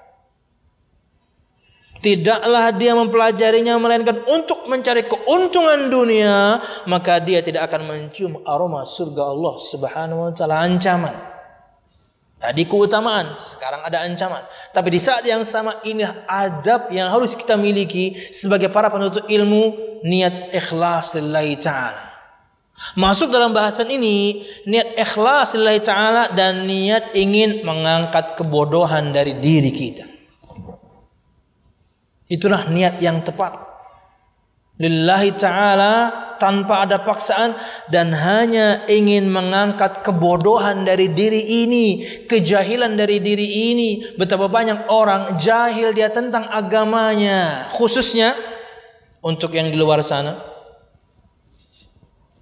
[1.97, 9.23] Tidaklah dia mempelajarinya melainkan untuk mencari keuntungan dunia, maka dia tidak akan mencium aroma surga
[9.33, 11.15] Allah Subhanahu wa taala ancaman.
[12.37, 14.45] Tadi keutamaan, sekarang ada ancaman.
[14.69, 19.73] Tapi di saat yang sama ini adab yang harus kita miliki sebagai para penuntut ilmu,
[20.05, 22.13] niat ikhlas lillahi taala.
[22.93, 29.73] Masuk dalam bahasan ini niat ikhlas lillahi taala dan niat ingin mengangkat kebodohan dari diri
[29.73, 30.16] kita.
[32.27, 33.67] Itulah niat yang tepat.
[34.77, 35.93] Lillahi ta'ala
[36.37, 37.57] tanpa ada paksaan
[37.89, 43.89] dan hanya ingin mengangkat kebodohan dari diri ini, kejahilan dari diri ini.
[44.13, 48.37] Betapa banyak orang jahil dia tentang agamanya, khususnya
[49.25, 50.37] untuk yang di luar sana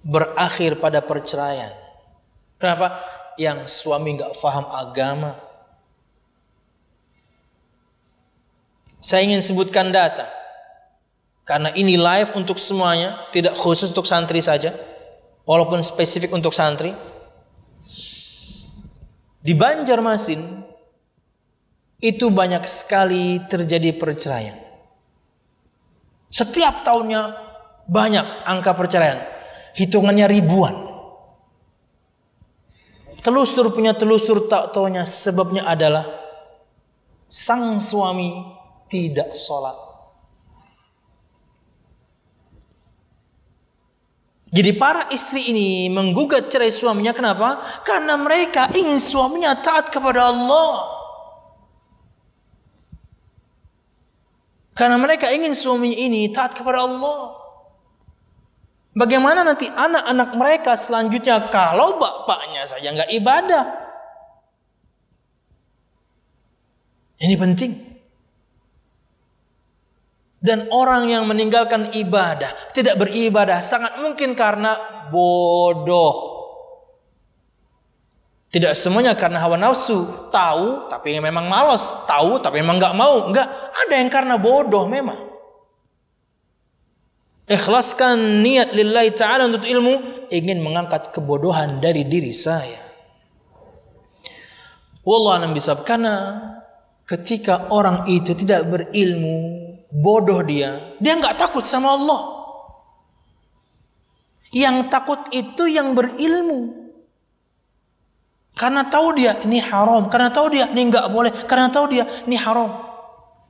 [0.04, 1.72] berakhir pada perceraian.
[2.60, 3.00] Kenapa?
[3.40, 5.40] Yang suami nggak faham agama,
[9.00, 10.28] Saya ingin sebutkan data.
[11.46, 14.74] Karena ini live untuk semuanya, tidak khusus untuk santri saja.
[15.46, 16.90] Walaupun spesifik untuk santri.
[19.46, 20.42] Di Banjarmasin
[22.02, 24.58] itu banyak sekali terjadi perceraian.
[26.26, 27.22] Setiap tahunnya
[27.86, 29.22] banyak angka perceraian.
[29.78, 30.74] Hitungannya ribuan.
[33.22, 36.06] Telusur punya telusur tak taunya sebabnya adalah
[37.26, 38.55] sang suami
[38.86, 39.86] tidak sholat.
[44.56, 47.82] Jadi para istri ini menggugat cerai suaminya kenapa?
[47.84, 50.96] Karena mereka ingin suaminya taat kepada Allah.
[54.72, 57.36] Karena mereka ingin suaminya ini taat kepada Allah.
[58.96, 63.64] Bagaimana nanti anak-anak mereka selanjutnya kalau bapaknya saja nggak ibadah?
[67.20, 67.95] Ini penting.
[70.46, 74.78] Dan orang yang meninggalkan ibadah, tidak beribadah, sangat mungkin karena
[75.10, 76.38] bodoh.
[78.46, 83.48] Tidak semuanya karena hawa nafsu, tahu tapi memang malas, tahu tapi memang nggak mau, nggak.
[83.74, 85.18] Ada yang karena bodoh memang.
[87.50, 90.30] Ikhlaskan niat lillahi ta'ala untuk ilmu.
[90.30, 92.86] Ingin mengangkat kebodohan dari diri saya.
[95.06, 96.42] Wallah bisa karena
[97.06, 99.65] ketika orang itu tidak berilmu,
[99.96, 102.20] bodoh dia, dia nggak takut sama Allah.
[104.52, 106.86] Yang takut itu yang berilmu.
[108.56, 112.40] Karena tahu dia ini haram, karena tahu dia ini nggak boleh, karena tahu dia ini
[112.40, 112.72] haram.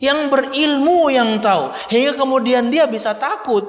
[0.03, 3.65] Yang berilmu yang tahu, hingga kemudian dia bisa takut.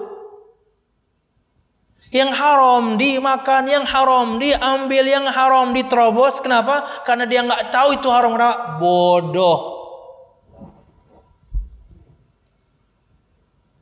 [2.10, 6.40] Yang haram dimakan, yang haram diambil, yang haram diterobos.
[6.40, 7.04] Kenapa?
[7.04, 8.34] Karena dia nggak tahu itu haram.
[8.82, 9.77] Bodoh.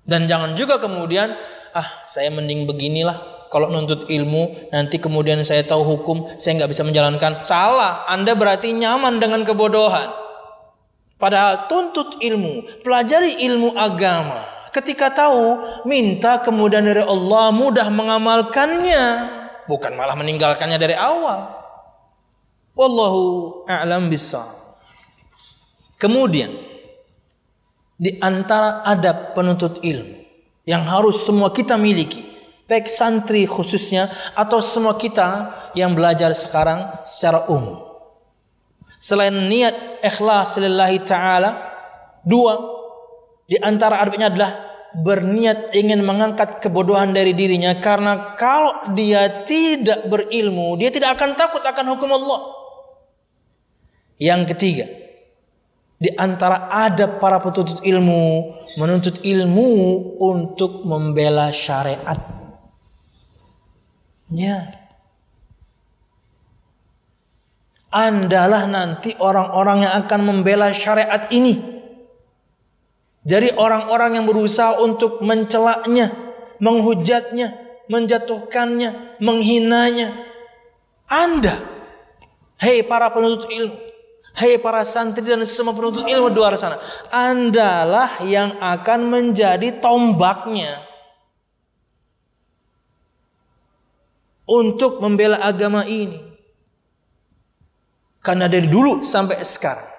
[0.06, 1.34] Dan jangan juga kemudian,
[1.74, 3.50] ah saya mending beginilah.
[3.50, 7.46] Kalau nuntut ilmu, nanti kemudian saya tahu hukum, saya nggak bisa menjalankan.
[7.46, 10.12] Salah, Anda berarti nyaman dengan kebodohan.
[11.16, 15.56] Padahal tuntut ilmu, pelajari ilmu agama Ketika tahu,
[15.88, 19.04] minta kemudian dari Allah mudah mengamalkannya,
[19.72, 21.48] bukan malah meninggalkannya dari awal.
[22.76, 23.24] Wallahu
[23.72, 24.52] a'lam bissawab.
[25.96, 26.52] Kemudian
[27.96, 30.20] di antara adab penuntut ilmu
[30.68, 32.26] yang harus semua kita miliki,
[32.68, 37.86] baik santri khususnya atau semua kita yang belajar sekarang secara umum.
[38.98, 41.52] Selain niat ikhlas lillahi taala,
[42.26, 42.58] dua
[43.46, 44.52] di antara adabnya adalah
[44.96, 51.62] berniat ingin mengangkat kebodohan dari dirinya karena kalau dia tidak berilmu, dia tidak akan takut
[51.62, 52.40] akan hukum Allah.
[54.16, 54.86] Yang ketiga,
[55.96, 59.72] di antara adab para penuntut ilmu, menuntut ilmu
[60.20, 62.20] untuk membela syariat.
[64.28, 64.76] Ya.
[67.96, 71.76] Andalah nanti orang-orang yang akan membela syariat ini
[73.24, 76.12] dari orang-orang yang berusaha untuk mencelaknya,
[76.60, 77.56] menghujatnya,
[77.88, 80.28] menjatuhkannya, menghinanya.
[81.08, 81.56] Anda,
[82.60, 83.78] hei para penuntut ilmu,
[84.38, 86.78] hei para santri dan semua penuntut ilmu di luar sana,
[87.10, 90.84] Andalah yang akan menjadi tombaknya
[94.46, 96.22] untuk membela agama ini.
[98.22, 99.96] Karena dari dulu sampai sekarang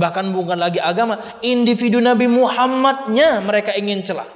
[0.00, 4.28] Bahkan bukan lagi agama, individu Nabi Muhammadnya mereka ingin celah.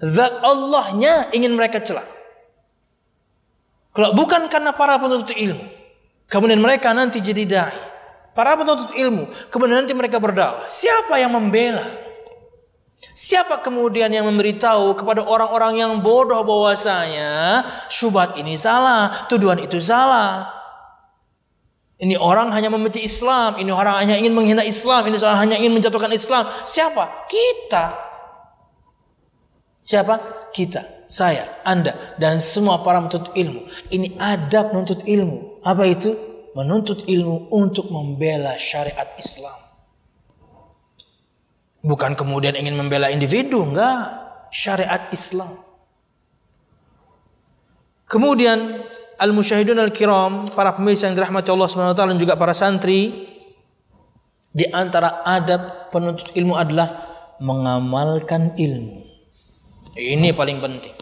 [0.00, 2.06] Zat Allahnya ingin mereka celah.
[3.92, 5.66] Kalau bukan karena para penuntut ilmu,
[6.30, 7.78] kemudian mereka nanti jadi dai.
[8.30, 10.70] Para penuntut ilmu, kemudian nanti mereka berdakwah.
[10.70, 11.82] Siapa yang membela?
[13.10, 20.46] Siapa kemudian yang memberitahu kepada orang-orang yang bodoh bahwasanya syubhat ini salah, tuduhan itu salah,
[22.00, 25.76] ini orang hanya membenci Islam, ini orang hanya ingin menghina Islam, ini orang hanya ingin
[25.76, 26.48] menjatuhkan Islam.
[26.64, 27.28] Siapa?
[27.28, 27.92] Kita.
[29.84, 30.39] Siapa?
[30.50, 33.66] Kita, saya, Anda, dan semua para menuntut ilmu.
[33.90, 35.62] Ini adab menuntut ilmu.
[35.62, 36.14] Apa itu?
[36.54, 39.54] Menuntut ilmu untuk membela syariat Islam.
[41.80, 44.18] Bukan kemudian ingin membela individu, enggak.
[44.50, 45.54] Syariat Islam.
[48.10, 48.82] Kemudian
[49.20, 53.30] al-musyahidun al-kiram, para pemirsa yang dirahmati Allah taala dan juga para santri,
[54.50, 57.06] di antara adab penuntut ilmu adalah
[57.38, 59.09] mengamalkan ilmu.
[60.00, 60.96] Ini paling penting.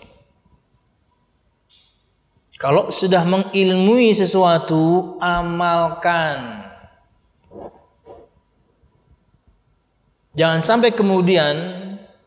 [2.58, 6.66] Kalau sudah mengilmui sesuatu, amalkan.
[10.34, 11.54] Jangan sampai kemudian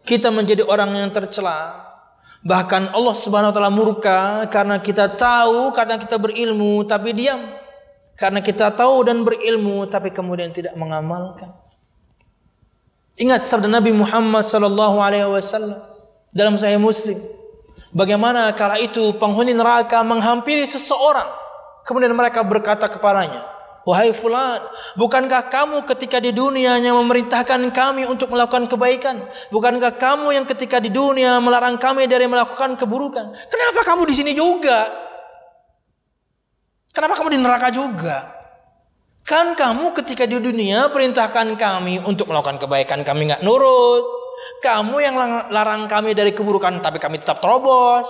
[0.08, 1.92] kita menjadi orang yang tercela
[2.42, 4.20] Bahkan Allah Subhanahu wa taala murka
[4.50, 7.54] karena kita tahu, karena kita berilmu tapi diam.
[8.18, 11.54] Karena kita tahu dan berilmu tapi kemudian tidak mengamalkan.
[13.18, 15.91] Ingat sabda Nabi Muhammad sallallahu alaihi wasallam
[16.32, 17.20] dalam Sahih Muslim.
[17.92, 21.42] Bagaimana kala itu penghuni neraka menghampiri seseorang
[21.86, 23.44] kemudian mereka berkata kepadanya,
[23.82, 24.62] Wahai fulan,
[24.94, 29.26] bukankah kamu ketika di dunia hanya memerintahkan kami untuk melakukan kebaikan?
[29.50, 33.34] Bukankah kamu yang ketika di dunia melarang kami dari melakukan keburukan?
[33.50, 34.86] Kenapa kamu di sini juga?
[36.94, 38.30] Kenapa kamu di neraka juga?
[39.26, 44.21] Kan kamu ketika di dunia perintahkan kami untuk melakukan kebaikan, kami nggak nurut.
[44.62, 45.18] Kamu yang
[45.50, 48.06] larang kami dari keburukan, tapi kami tetap terobos.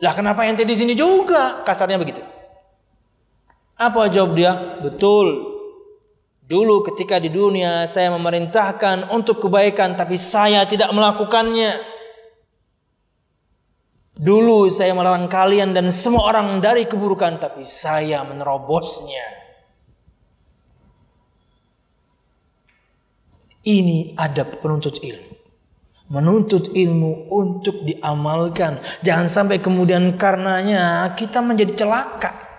[0.00, 1.62] Lah kenapa ente di sini juga?
[1.62, 2.24] Kasarnya begitu.
[3.80, 4.52] Apa jawab dia?
[4.82, 5.50] Betul.
[6.50, 11.78] Dulu ketika di dunia saya memerintahkan untuk kebaikan tapi saya tidak melakukannya.
[14.20, 19.24] Dulu saya melarang kalian dan semua orang dari keburukan tapi saya menerobosnya.
[23.64, 25.29] Ini adab penuntut ilmu.
[26.10, 28.82] Menuntut ilmu untuk diamalkan.
[29.06, 32.50] Jangan sampai kemudian karenanya kita menjadi celaka.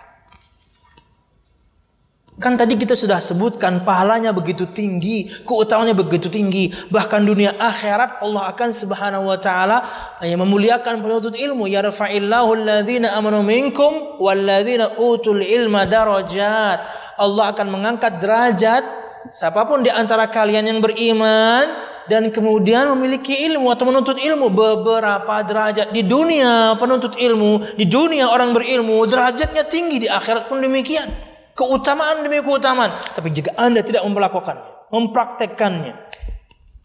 [2.42, 6.74] Kan tadi kita sudah sebutkan pahalanya begitu tinggi, keutamaannya begitu tinggi.
[6.90, 9.78] Bahkan dunia akhirat Allah akan Subhanahu wa taala
[10.26, 11.70] yang memuliakan penuntut ilmu.
[11.70, 16.82] Ya rafa'illahu alladhina amanu minkum walladzina utul ilma darajat.
[17.20, 18.82] Allah akan mengangkat derajat
[19.30, 25.48] siapa pun di antara kalian yang beriman dan kemudian memiliki ilmu atau menuntut ilmu beberapa
[25.48, 31.32] derajat di dunia penuntut ilmu di dunia orang berilmu derajatnya tinggi di akhirat pun demikian
[31.56, 33.00] keutamaan demi keutamaan.
[33.14, 35.96] Tapi jika Anda tidak melakukannya, mempraktekkannya,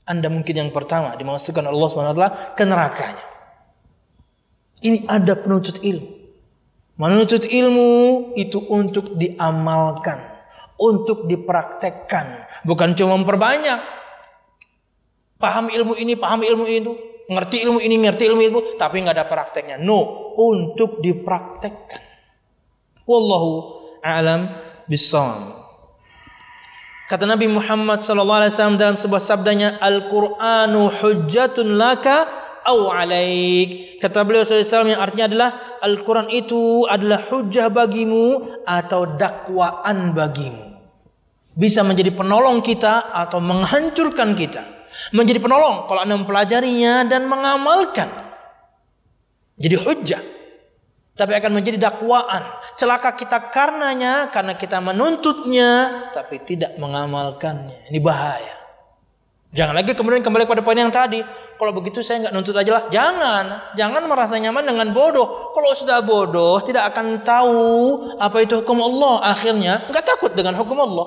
[0.07, 2.23] Anda mungkin yang pertama dimasukkan Allah SWT
[2.55, 3.27] ke nerakanya.
[4.85, 6.11] Ini ada penuntut ilmu.
[6.97, 7.91] Menuntut ilmu
[8.41, 10.17] itu untuk diamalkan,
[10.81, 13.81] untuk dipraktekkan, bukan cuma memperbanyak.
[15.37, 16.93] Paham ilmu ini, paham ilmu itu,
[17.29, 19.77] ngerti ilmu ini, ngerti ilmu itu, tapi nggak ada prakteknya.
[19.77, 22.01] No, untuk dipraktekkan.
[23.05, 23.51] Wallahu
[24.01, 24.51] a'lam
[24.89, 25.67] bisawab.
[27.07, 32.27] Kata Nabi Muhammad wasallam dalam sebuah sabdanya, "Al-Qur'anu hujjatun laka
[32.67, 35.51] au alaik." Kata beliau sallallahu yang artinya adalah
[35.87, 40.83] Al-Qur'an itu adalah hujjah bagimu atau dakwaan bagimu.
[41.55, 44.76] Bisa menjadi penolong kita atau menghancurkan kita.
[45.15, 48.09] Menjadi penolong kalau Anda mempelajarinya dan mengamalkan.
[49.57, 50.23] Jadi hujjah
[51.17, 52.45] tapi akan menjadi dakwaan.
[52.77, 57.89] Celaka kita karenanya, karena kita menuntutnya, tapi tidak mengamalkannya.
[57.89, 58.55] Ini bahaya.
[59.57, 61.25] Jangan lagi kemudian kembali pada poin yang tadi.
[61.57, 62.85] Kalau begitu saya nggak nuntut aja lah.
[62.93, 65.57] Jangan, jangan merasa nyaman dengan bodoh.
[65.57, 67.65] Kalau sudah bodoh, tidak akan tahu
[68.21, 69.33] apa itu hukum Allah.
[69.33, 71.07] Akhirnya nggak takut dengan hukum Allah.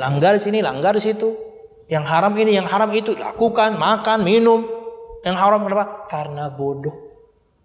[0.00, 1.49] Langgar di sini, langgar di situ.
[1.90, 4.62] Yang haram ini, yang haram itu, lakukan, makan, minum.
[5.26, 6.06] Yang haram kenapa?
[6.06, 6.94] Karena bodoh.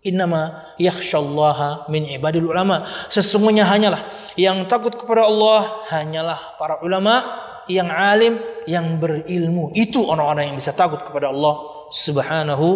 [0.05, 2.85] Innama yakhshallaha min ibadil ulama.
[3.09, 4.05] Sesungguhnya hanyalah
[4.37, 7.25] yang takut kepada Allah hanyalah para ulama
[7.65, 8.37] yang alim,
[8.69, 9.73] yang berilmu.
[9.73, 12.67] Itu orang-orang yang bisa takut kepada Allah Subhanahu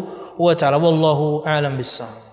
[0.41, 0.81] wa taala.
[0.81, 2.29] Wallahu a'lam bissawab.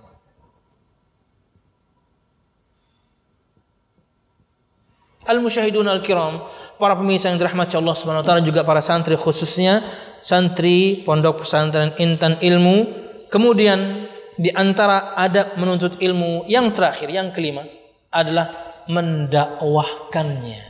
[5.27, 6.41] Al-musyahidun al-kiram,
[6.77, 9.85] para pemirsa yang dirahmati Allah Subhanahu wa taala juga para santri khususnya
[10.21, 13.05] santri pondok pesantren Intan Ilmu.
[13.27, 14.07] Kemudian
[14.37, 17.67] di antara adab menuntut ilmu yang terakhir, yang kelima
[18.13, 18.53] adalah
[18.87, 20.63] mendakwahkannya.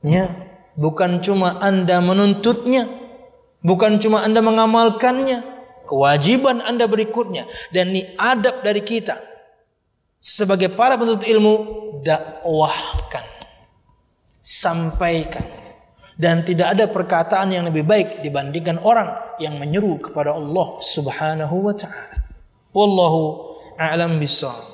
[0.00, 0.26] Ya,
[0.74, 2.88] bukan cuma Anda menuntutnya,
[3.62, 5.44] bukan cuma Anda mengamalkannya,
[5.86, 9.20] kewajiban Anda berikutnya dan ini adab dari kita
[10.20, 11.54] sebagai para penuntut ilmu
[12.04, 13.39] dakwahkan.
[14.50, 15.46] Sampaikan
[16.18, 21.74] dan tidak ada perkataan yang lebih baik dibandingkan orang yang menyeru kepada Allah Subhanahu wa
[21.78, 22.18] taala.
[22.74, 23.20] Wallahu
[23.78, 24.66] a'lam bissawab.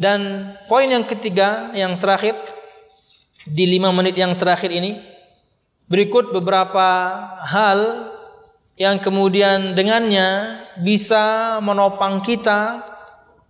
[0.00, 2.32] Dan poin yang ketiga yang terakhir
[3.44, 4.98] di lima menit yang terakhir ini
[5.84, 6.88] berikut beberapa
[7.44, 8.08] hal
[8.78, 12.82] yang kemudian dengannya bisa menopang kita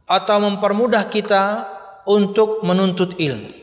[0.08, 1.68] atau mempermudah kita
[2.08, 3.57] untuk menuntut ilmu.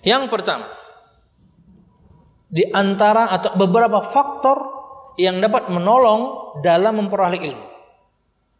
[0.00, 0.68] Yang pertama,
[2.50, 4.58] di antara atau beberapa faktor
[5.20, 7.66] yang dapat menolong dalam memperoleh ilmu.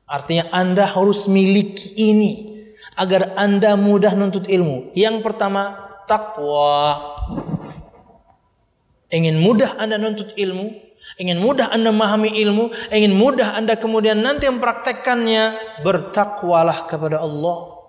[0.05, 2.61] Artinya Anda harus miliki ini
[2.99, 4.93] agar Anda mudah nuntut ilmu.
[4.93, 7.01] Yang pertama, takwa.
[9.11, 10.71] Ingin mudah Anda nuntut ilmu,
[11.19, 17.81] ingin mudah Anda memahami ilmu, ingin mudah Anda kemudian nanti mempraktekkannya, bertakwalah kepada Allah.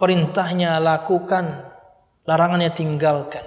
[0.00, 1.69] perintahnya lakukan,
[2.30, 3.42] larangannya tinggalkan.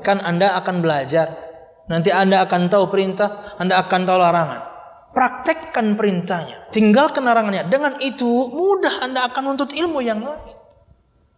[0.00, 1.36] Kan Anda akan belajar,
[1.92, 4.60] nanti Anda akan tahu perintah, Anda akan tahu larangan.
[5.12, 7.68] Praktekkan perintahnya, tinggalkan larangannya.
[7.68, 10.56] Dengan itu mudah Anda akan menuntut ilmu yang lain.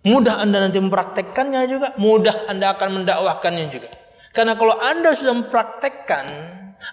[0.07, 3.91] Mudah Anda nanti mempraktekkannya juga, mudah Anda akan mendakwahkannya juga.
[4.31, 6.27] Karena kalau Anda sudah mempraktekkan,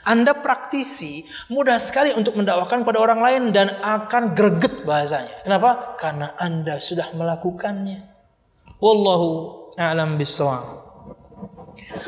[0.02, 1.22] anda praktisi,
[1.54, 5.46] mudah sekali untuk mendakwahkan pada orang lain dan akan greget bahasanya.
[5.46, 5.96] Kenapa?
[6.02, 8.13] Karena Anda sudah melakukannya.
[8.84, 10.84] Wallahu a'lam bishawab.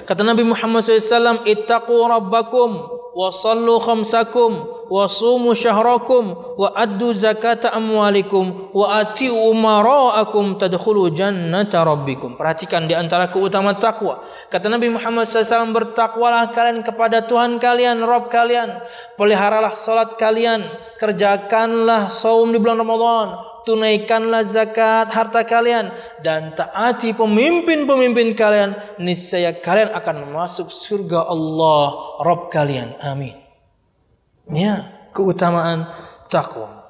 [0.04, 2.72] Kata Nabi Muhammad SAW, Ittaqu rabbakum
[3.16, 4.52] wa sallu khamsakum
[4.92, 12.36] wa sumu syahrakum wa addu zakata amwalikum wa ati umara'akum tadkhulu jannata rabbikum.
[12.36, 14.20] Perhatikan di antara keutamaan takwa.
[14.52, 18.84] Kata Nabi Muhammad SAW, bertakwalah kalian kepada Tuhan kalian, Rabb kalian.
[19.16, 20.70] Peliharalah salat kalian,
[21.00, 25.92] kerjakanlah saum di bulan Ramadan, tunaikanlah zakat harta kalian
[26.22, 31.86] dan taati pemimpin-pemimpin kalian niscaya kalian akan masuk surga Allah
[32.22, 32.96] Rabb kalian.
[33.02, 33.36] Amin.
[34.54, 35.90] Ya keutamaan
[36.30, 36.86] takwa.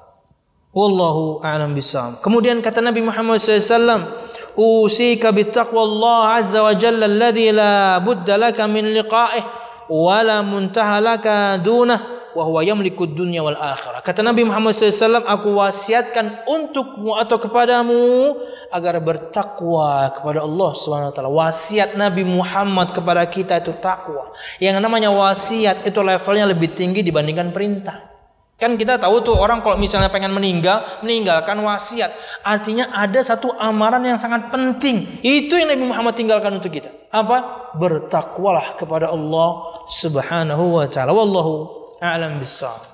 [0.76, 4.12] Wallahu a'lam bisawab kemudian kata Nabi Muhammad SAW
[4.60, 9.44] usika bittaqwa Allah azza wa jalla alladhi la budda laka min liqa'ih
[9.88, 14.04] wa la muntaha laka dunah wa huwa yamliku dunya wal akhirah.
[14.04, 18.36] Kata Nabi Muhammad SAW, aku wasiatkan untukmu atau kepadamu
[18.68, 21.32] agar bertakwa kepada Allah Subhanahu wa taala.
[21.32, 24.36] Wasiat Nabi Muhammad kepada kita itu takwa.
[24.60, 28.12] Yang namanya wasiat itu levelnya lebih tinggi dibandingkan perintah.
[28.56, 32.08] Kan kita tahu tuh orang kalau misalnya pengen meninggal, meninggalkan wasiat.
[32.40, 35.20] Artinya ada satu amaran yang sangat penting.
[35.20, 36.88] Itu yang Nabi Muhammad tinggalkan untuk kita.
[37.12, 37.72] Apa?
[37.76, 39.48] Bertakwalah kepada Allah
[39.92, 41.12] Subhanahu wa taala.
[41.12, 42.84] Wallahu a'lam bissawab.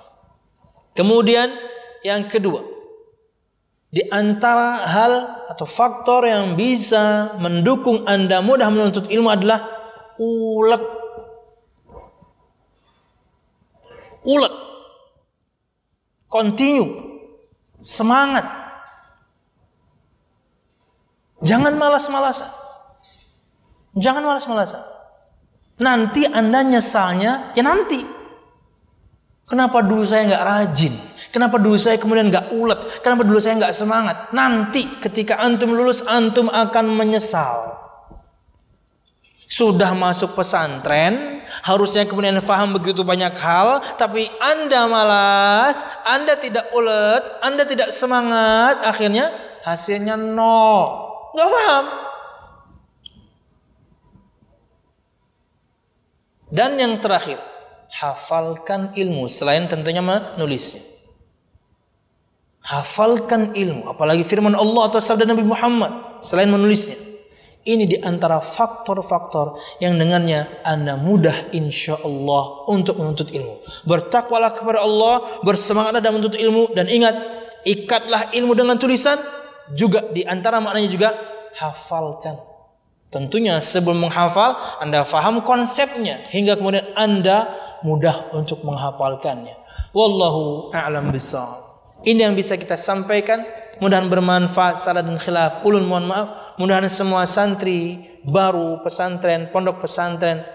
[0.93, 1.49] Kemudian
[2.05, 2.61] yang kedua,
[3.93, 5.13] di antara hal
[5.53, 9.69] atau faktor yang bisa mendukung Anda mudah menuntut ilmu adalah
[10.17, 10.85] ulet.
[14.25, 14.55] Ulet.
[16.25, 16.89] Continue.
[17.85, 18.49] Semangat.
[21.43, 22.49] Jangan malas-malasan.
[23.99, 24.83] Jangan malas-malasan.
[25.83, 28.22] Nanti Anda nyesalnya ya nanti.
[29.53, 30.97] Kenapa dulu saya nggak rajin?
[31.29, 33.05] Kenapa dulu saya kemudian nggak ulet?
[33.05, 34.17] Kenapa dulu saya nggak semangat?
[34.33, 37.77] Nanti ketika antum lulus, antum akan menyesal.
[39.45, 47.21] Sudah masuk pesantren, harusnya kemudian faham begitu banyak hal, tapi Anda malas, Anda tidak ulet,
[47.45, 49.37] Anda tidak semangat, akhirnya
[49.69, 51.13] hasilnya nol.
[51.37, 51.85] Nggak paham.
[56.49, 57.52] Dan yang terakhir,
[57.93, 60.81] hafalkan ilmu selain tentunya menulisnya.
[62.63, 66.97] Hafalkan ilmu, apalagi firman Allah atau sabda Nabi Muhammad selain menulisnya.
[67.63, 73.87] Ini di antara faktor-faktor yang dengannya Anda mudah insya Allah untuk menuntut ilmu.
[73.87, 77.15] Bertakwalah kepada Allah, bersemangatlah dalam menuntut ilmu dan ingat,
[77.63, 79.15] ikatlah ilmu dengan tulisan
[79.79, 81.09] juga di antara maknanya juga
[81.55, 82.43] hafalkan.
[83.15, 89.59] Tentunya sebelum menghafal Anda faham konsepnya hingga kemudian Anda mudah untuk menghafalkannya.
[89.93, 91.73] Wallahu a'lam bishawab.
[92.03, 93.45] Ini yang bisa kita sampaikan.
[93.79, 95.63] Mudahan bermanfaat salah dan khilaf.
[95.63, 96.29] Ulun mohon maaf.
[96.59, 100.47] Mudahan semua santri baru pesantren, pondok pesantren,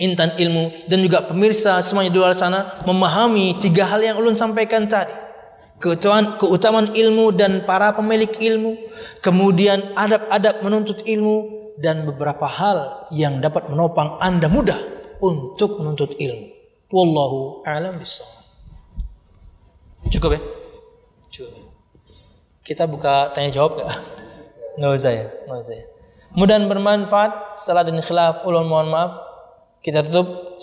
[0.00, 4.88] intan ilmu dan juga pemirsa semuanya di luar sana memahami tiga hal yang ulun sampaikan
[4.90, 5.12] tadi.
[5.80, 8.76] Keutamaan, keutamaan ilmu dan para pemilik ilmu,
[9.24, 16.48] kemudian adab-adab menuntut ilmu dan beberapa hal yang dapat menopang Anda mudah untuk menuntut ilmu.
[16.90, 18.50] Wallahu a'lam bishawab.
[20.10, 20.40] Cukup ya?
[21.30, 21.70] Cukup.
[22.66, 23.94] Kita buka tanya jawab gak?
[24.80, 25.84] Nggak usah ya, nggak usah ya.
[26.34, 27.60] Mudah bermanfaat.
[27.60, 29.12] Salah dan khilaf, ulun mohon maaf.
[29.82, 30.58] Kita tutup.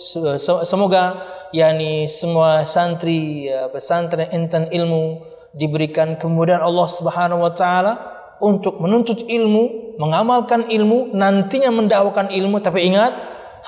[0.64, 1.22] Semoga
[1.54, 5.24] yakni semua santri pesantren intan ilmu
[5.56, 7.92] diberikan kemudahan Allah Subhanahu wa taala
[8.38, 13.12] untuk menuntut ilmu, mengamalkan ilmu, nantinya mendakwakan ilmu tapi ingat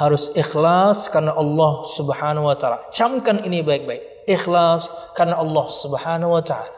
[0.00, 2.88] harus ikhlas karena Allah Subhanahu wa taala.
[2.88, 4.24] Camkan ini baik-baik.
[4.24, 6.72] Ikhlas karena Allah Subhanahu wa taala.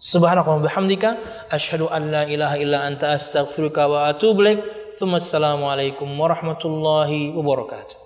[0.00, 1.08] Subhanaka wa bihamdika
[1.52, 4.60] asyhadu an la ilaha illa anta astaghfiruka wa atubu ilaik.
[4.96, 8.05] Assalamualaikum warahmatullahi wabarakatuh.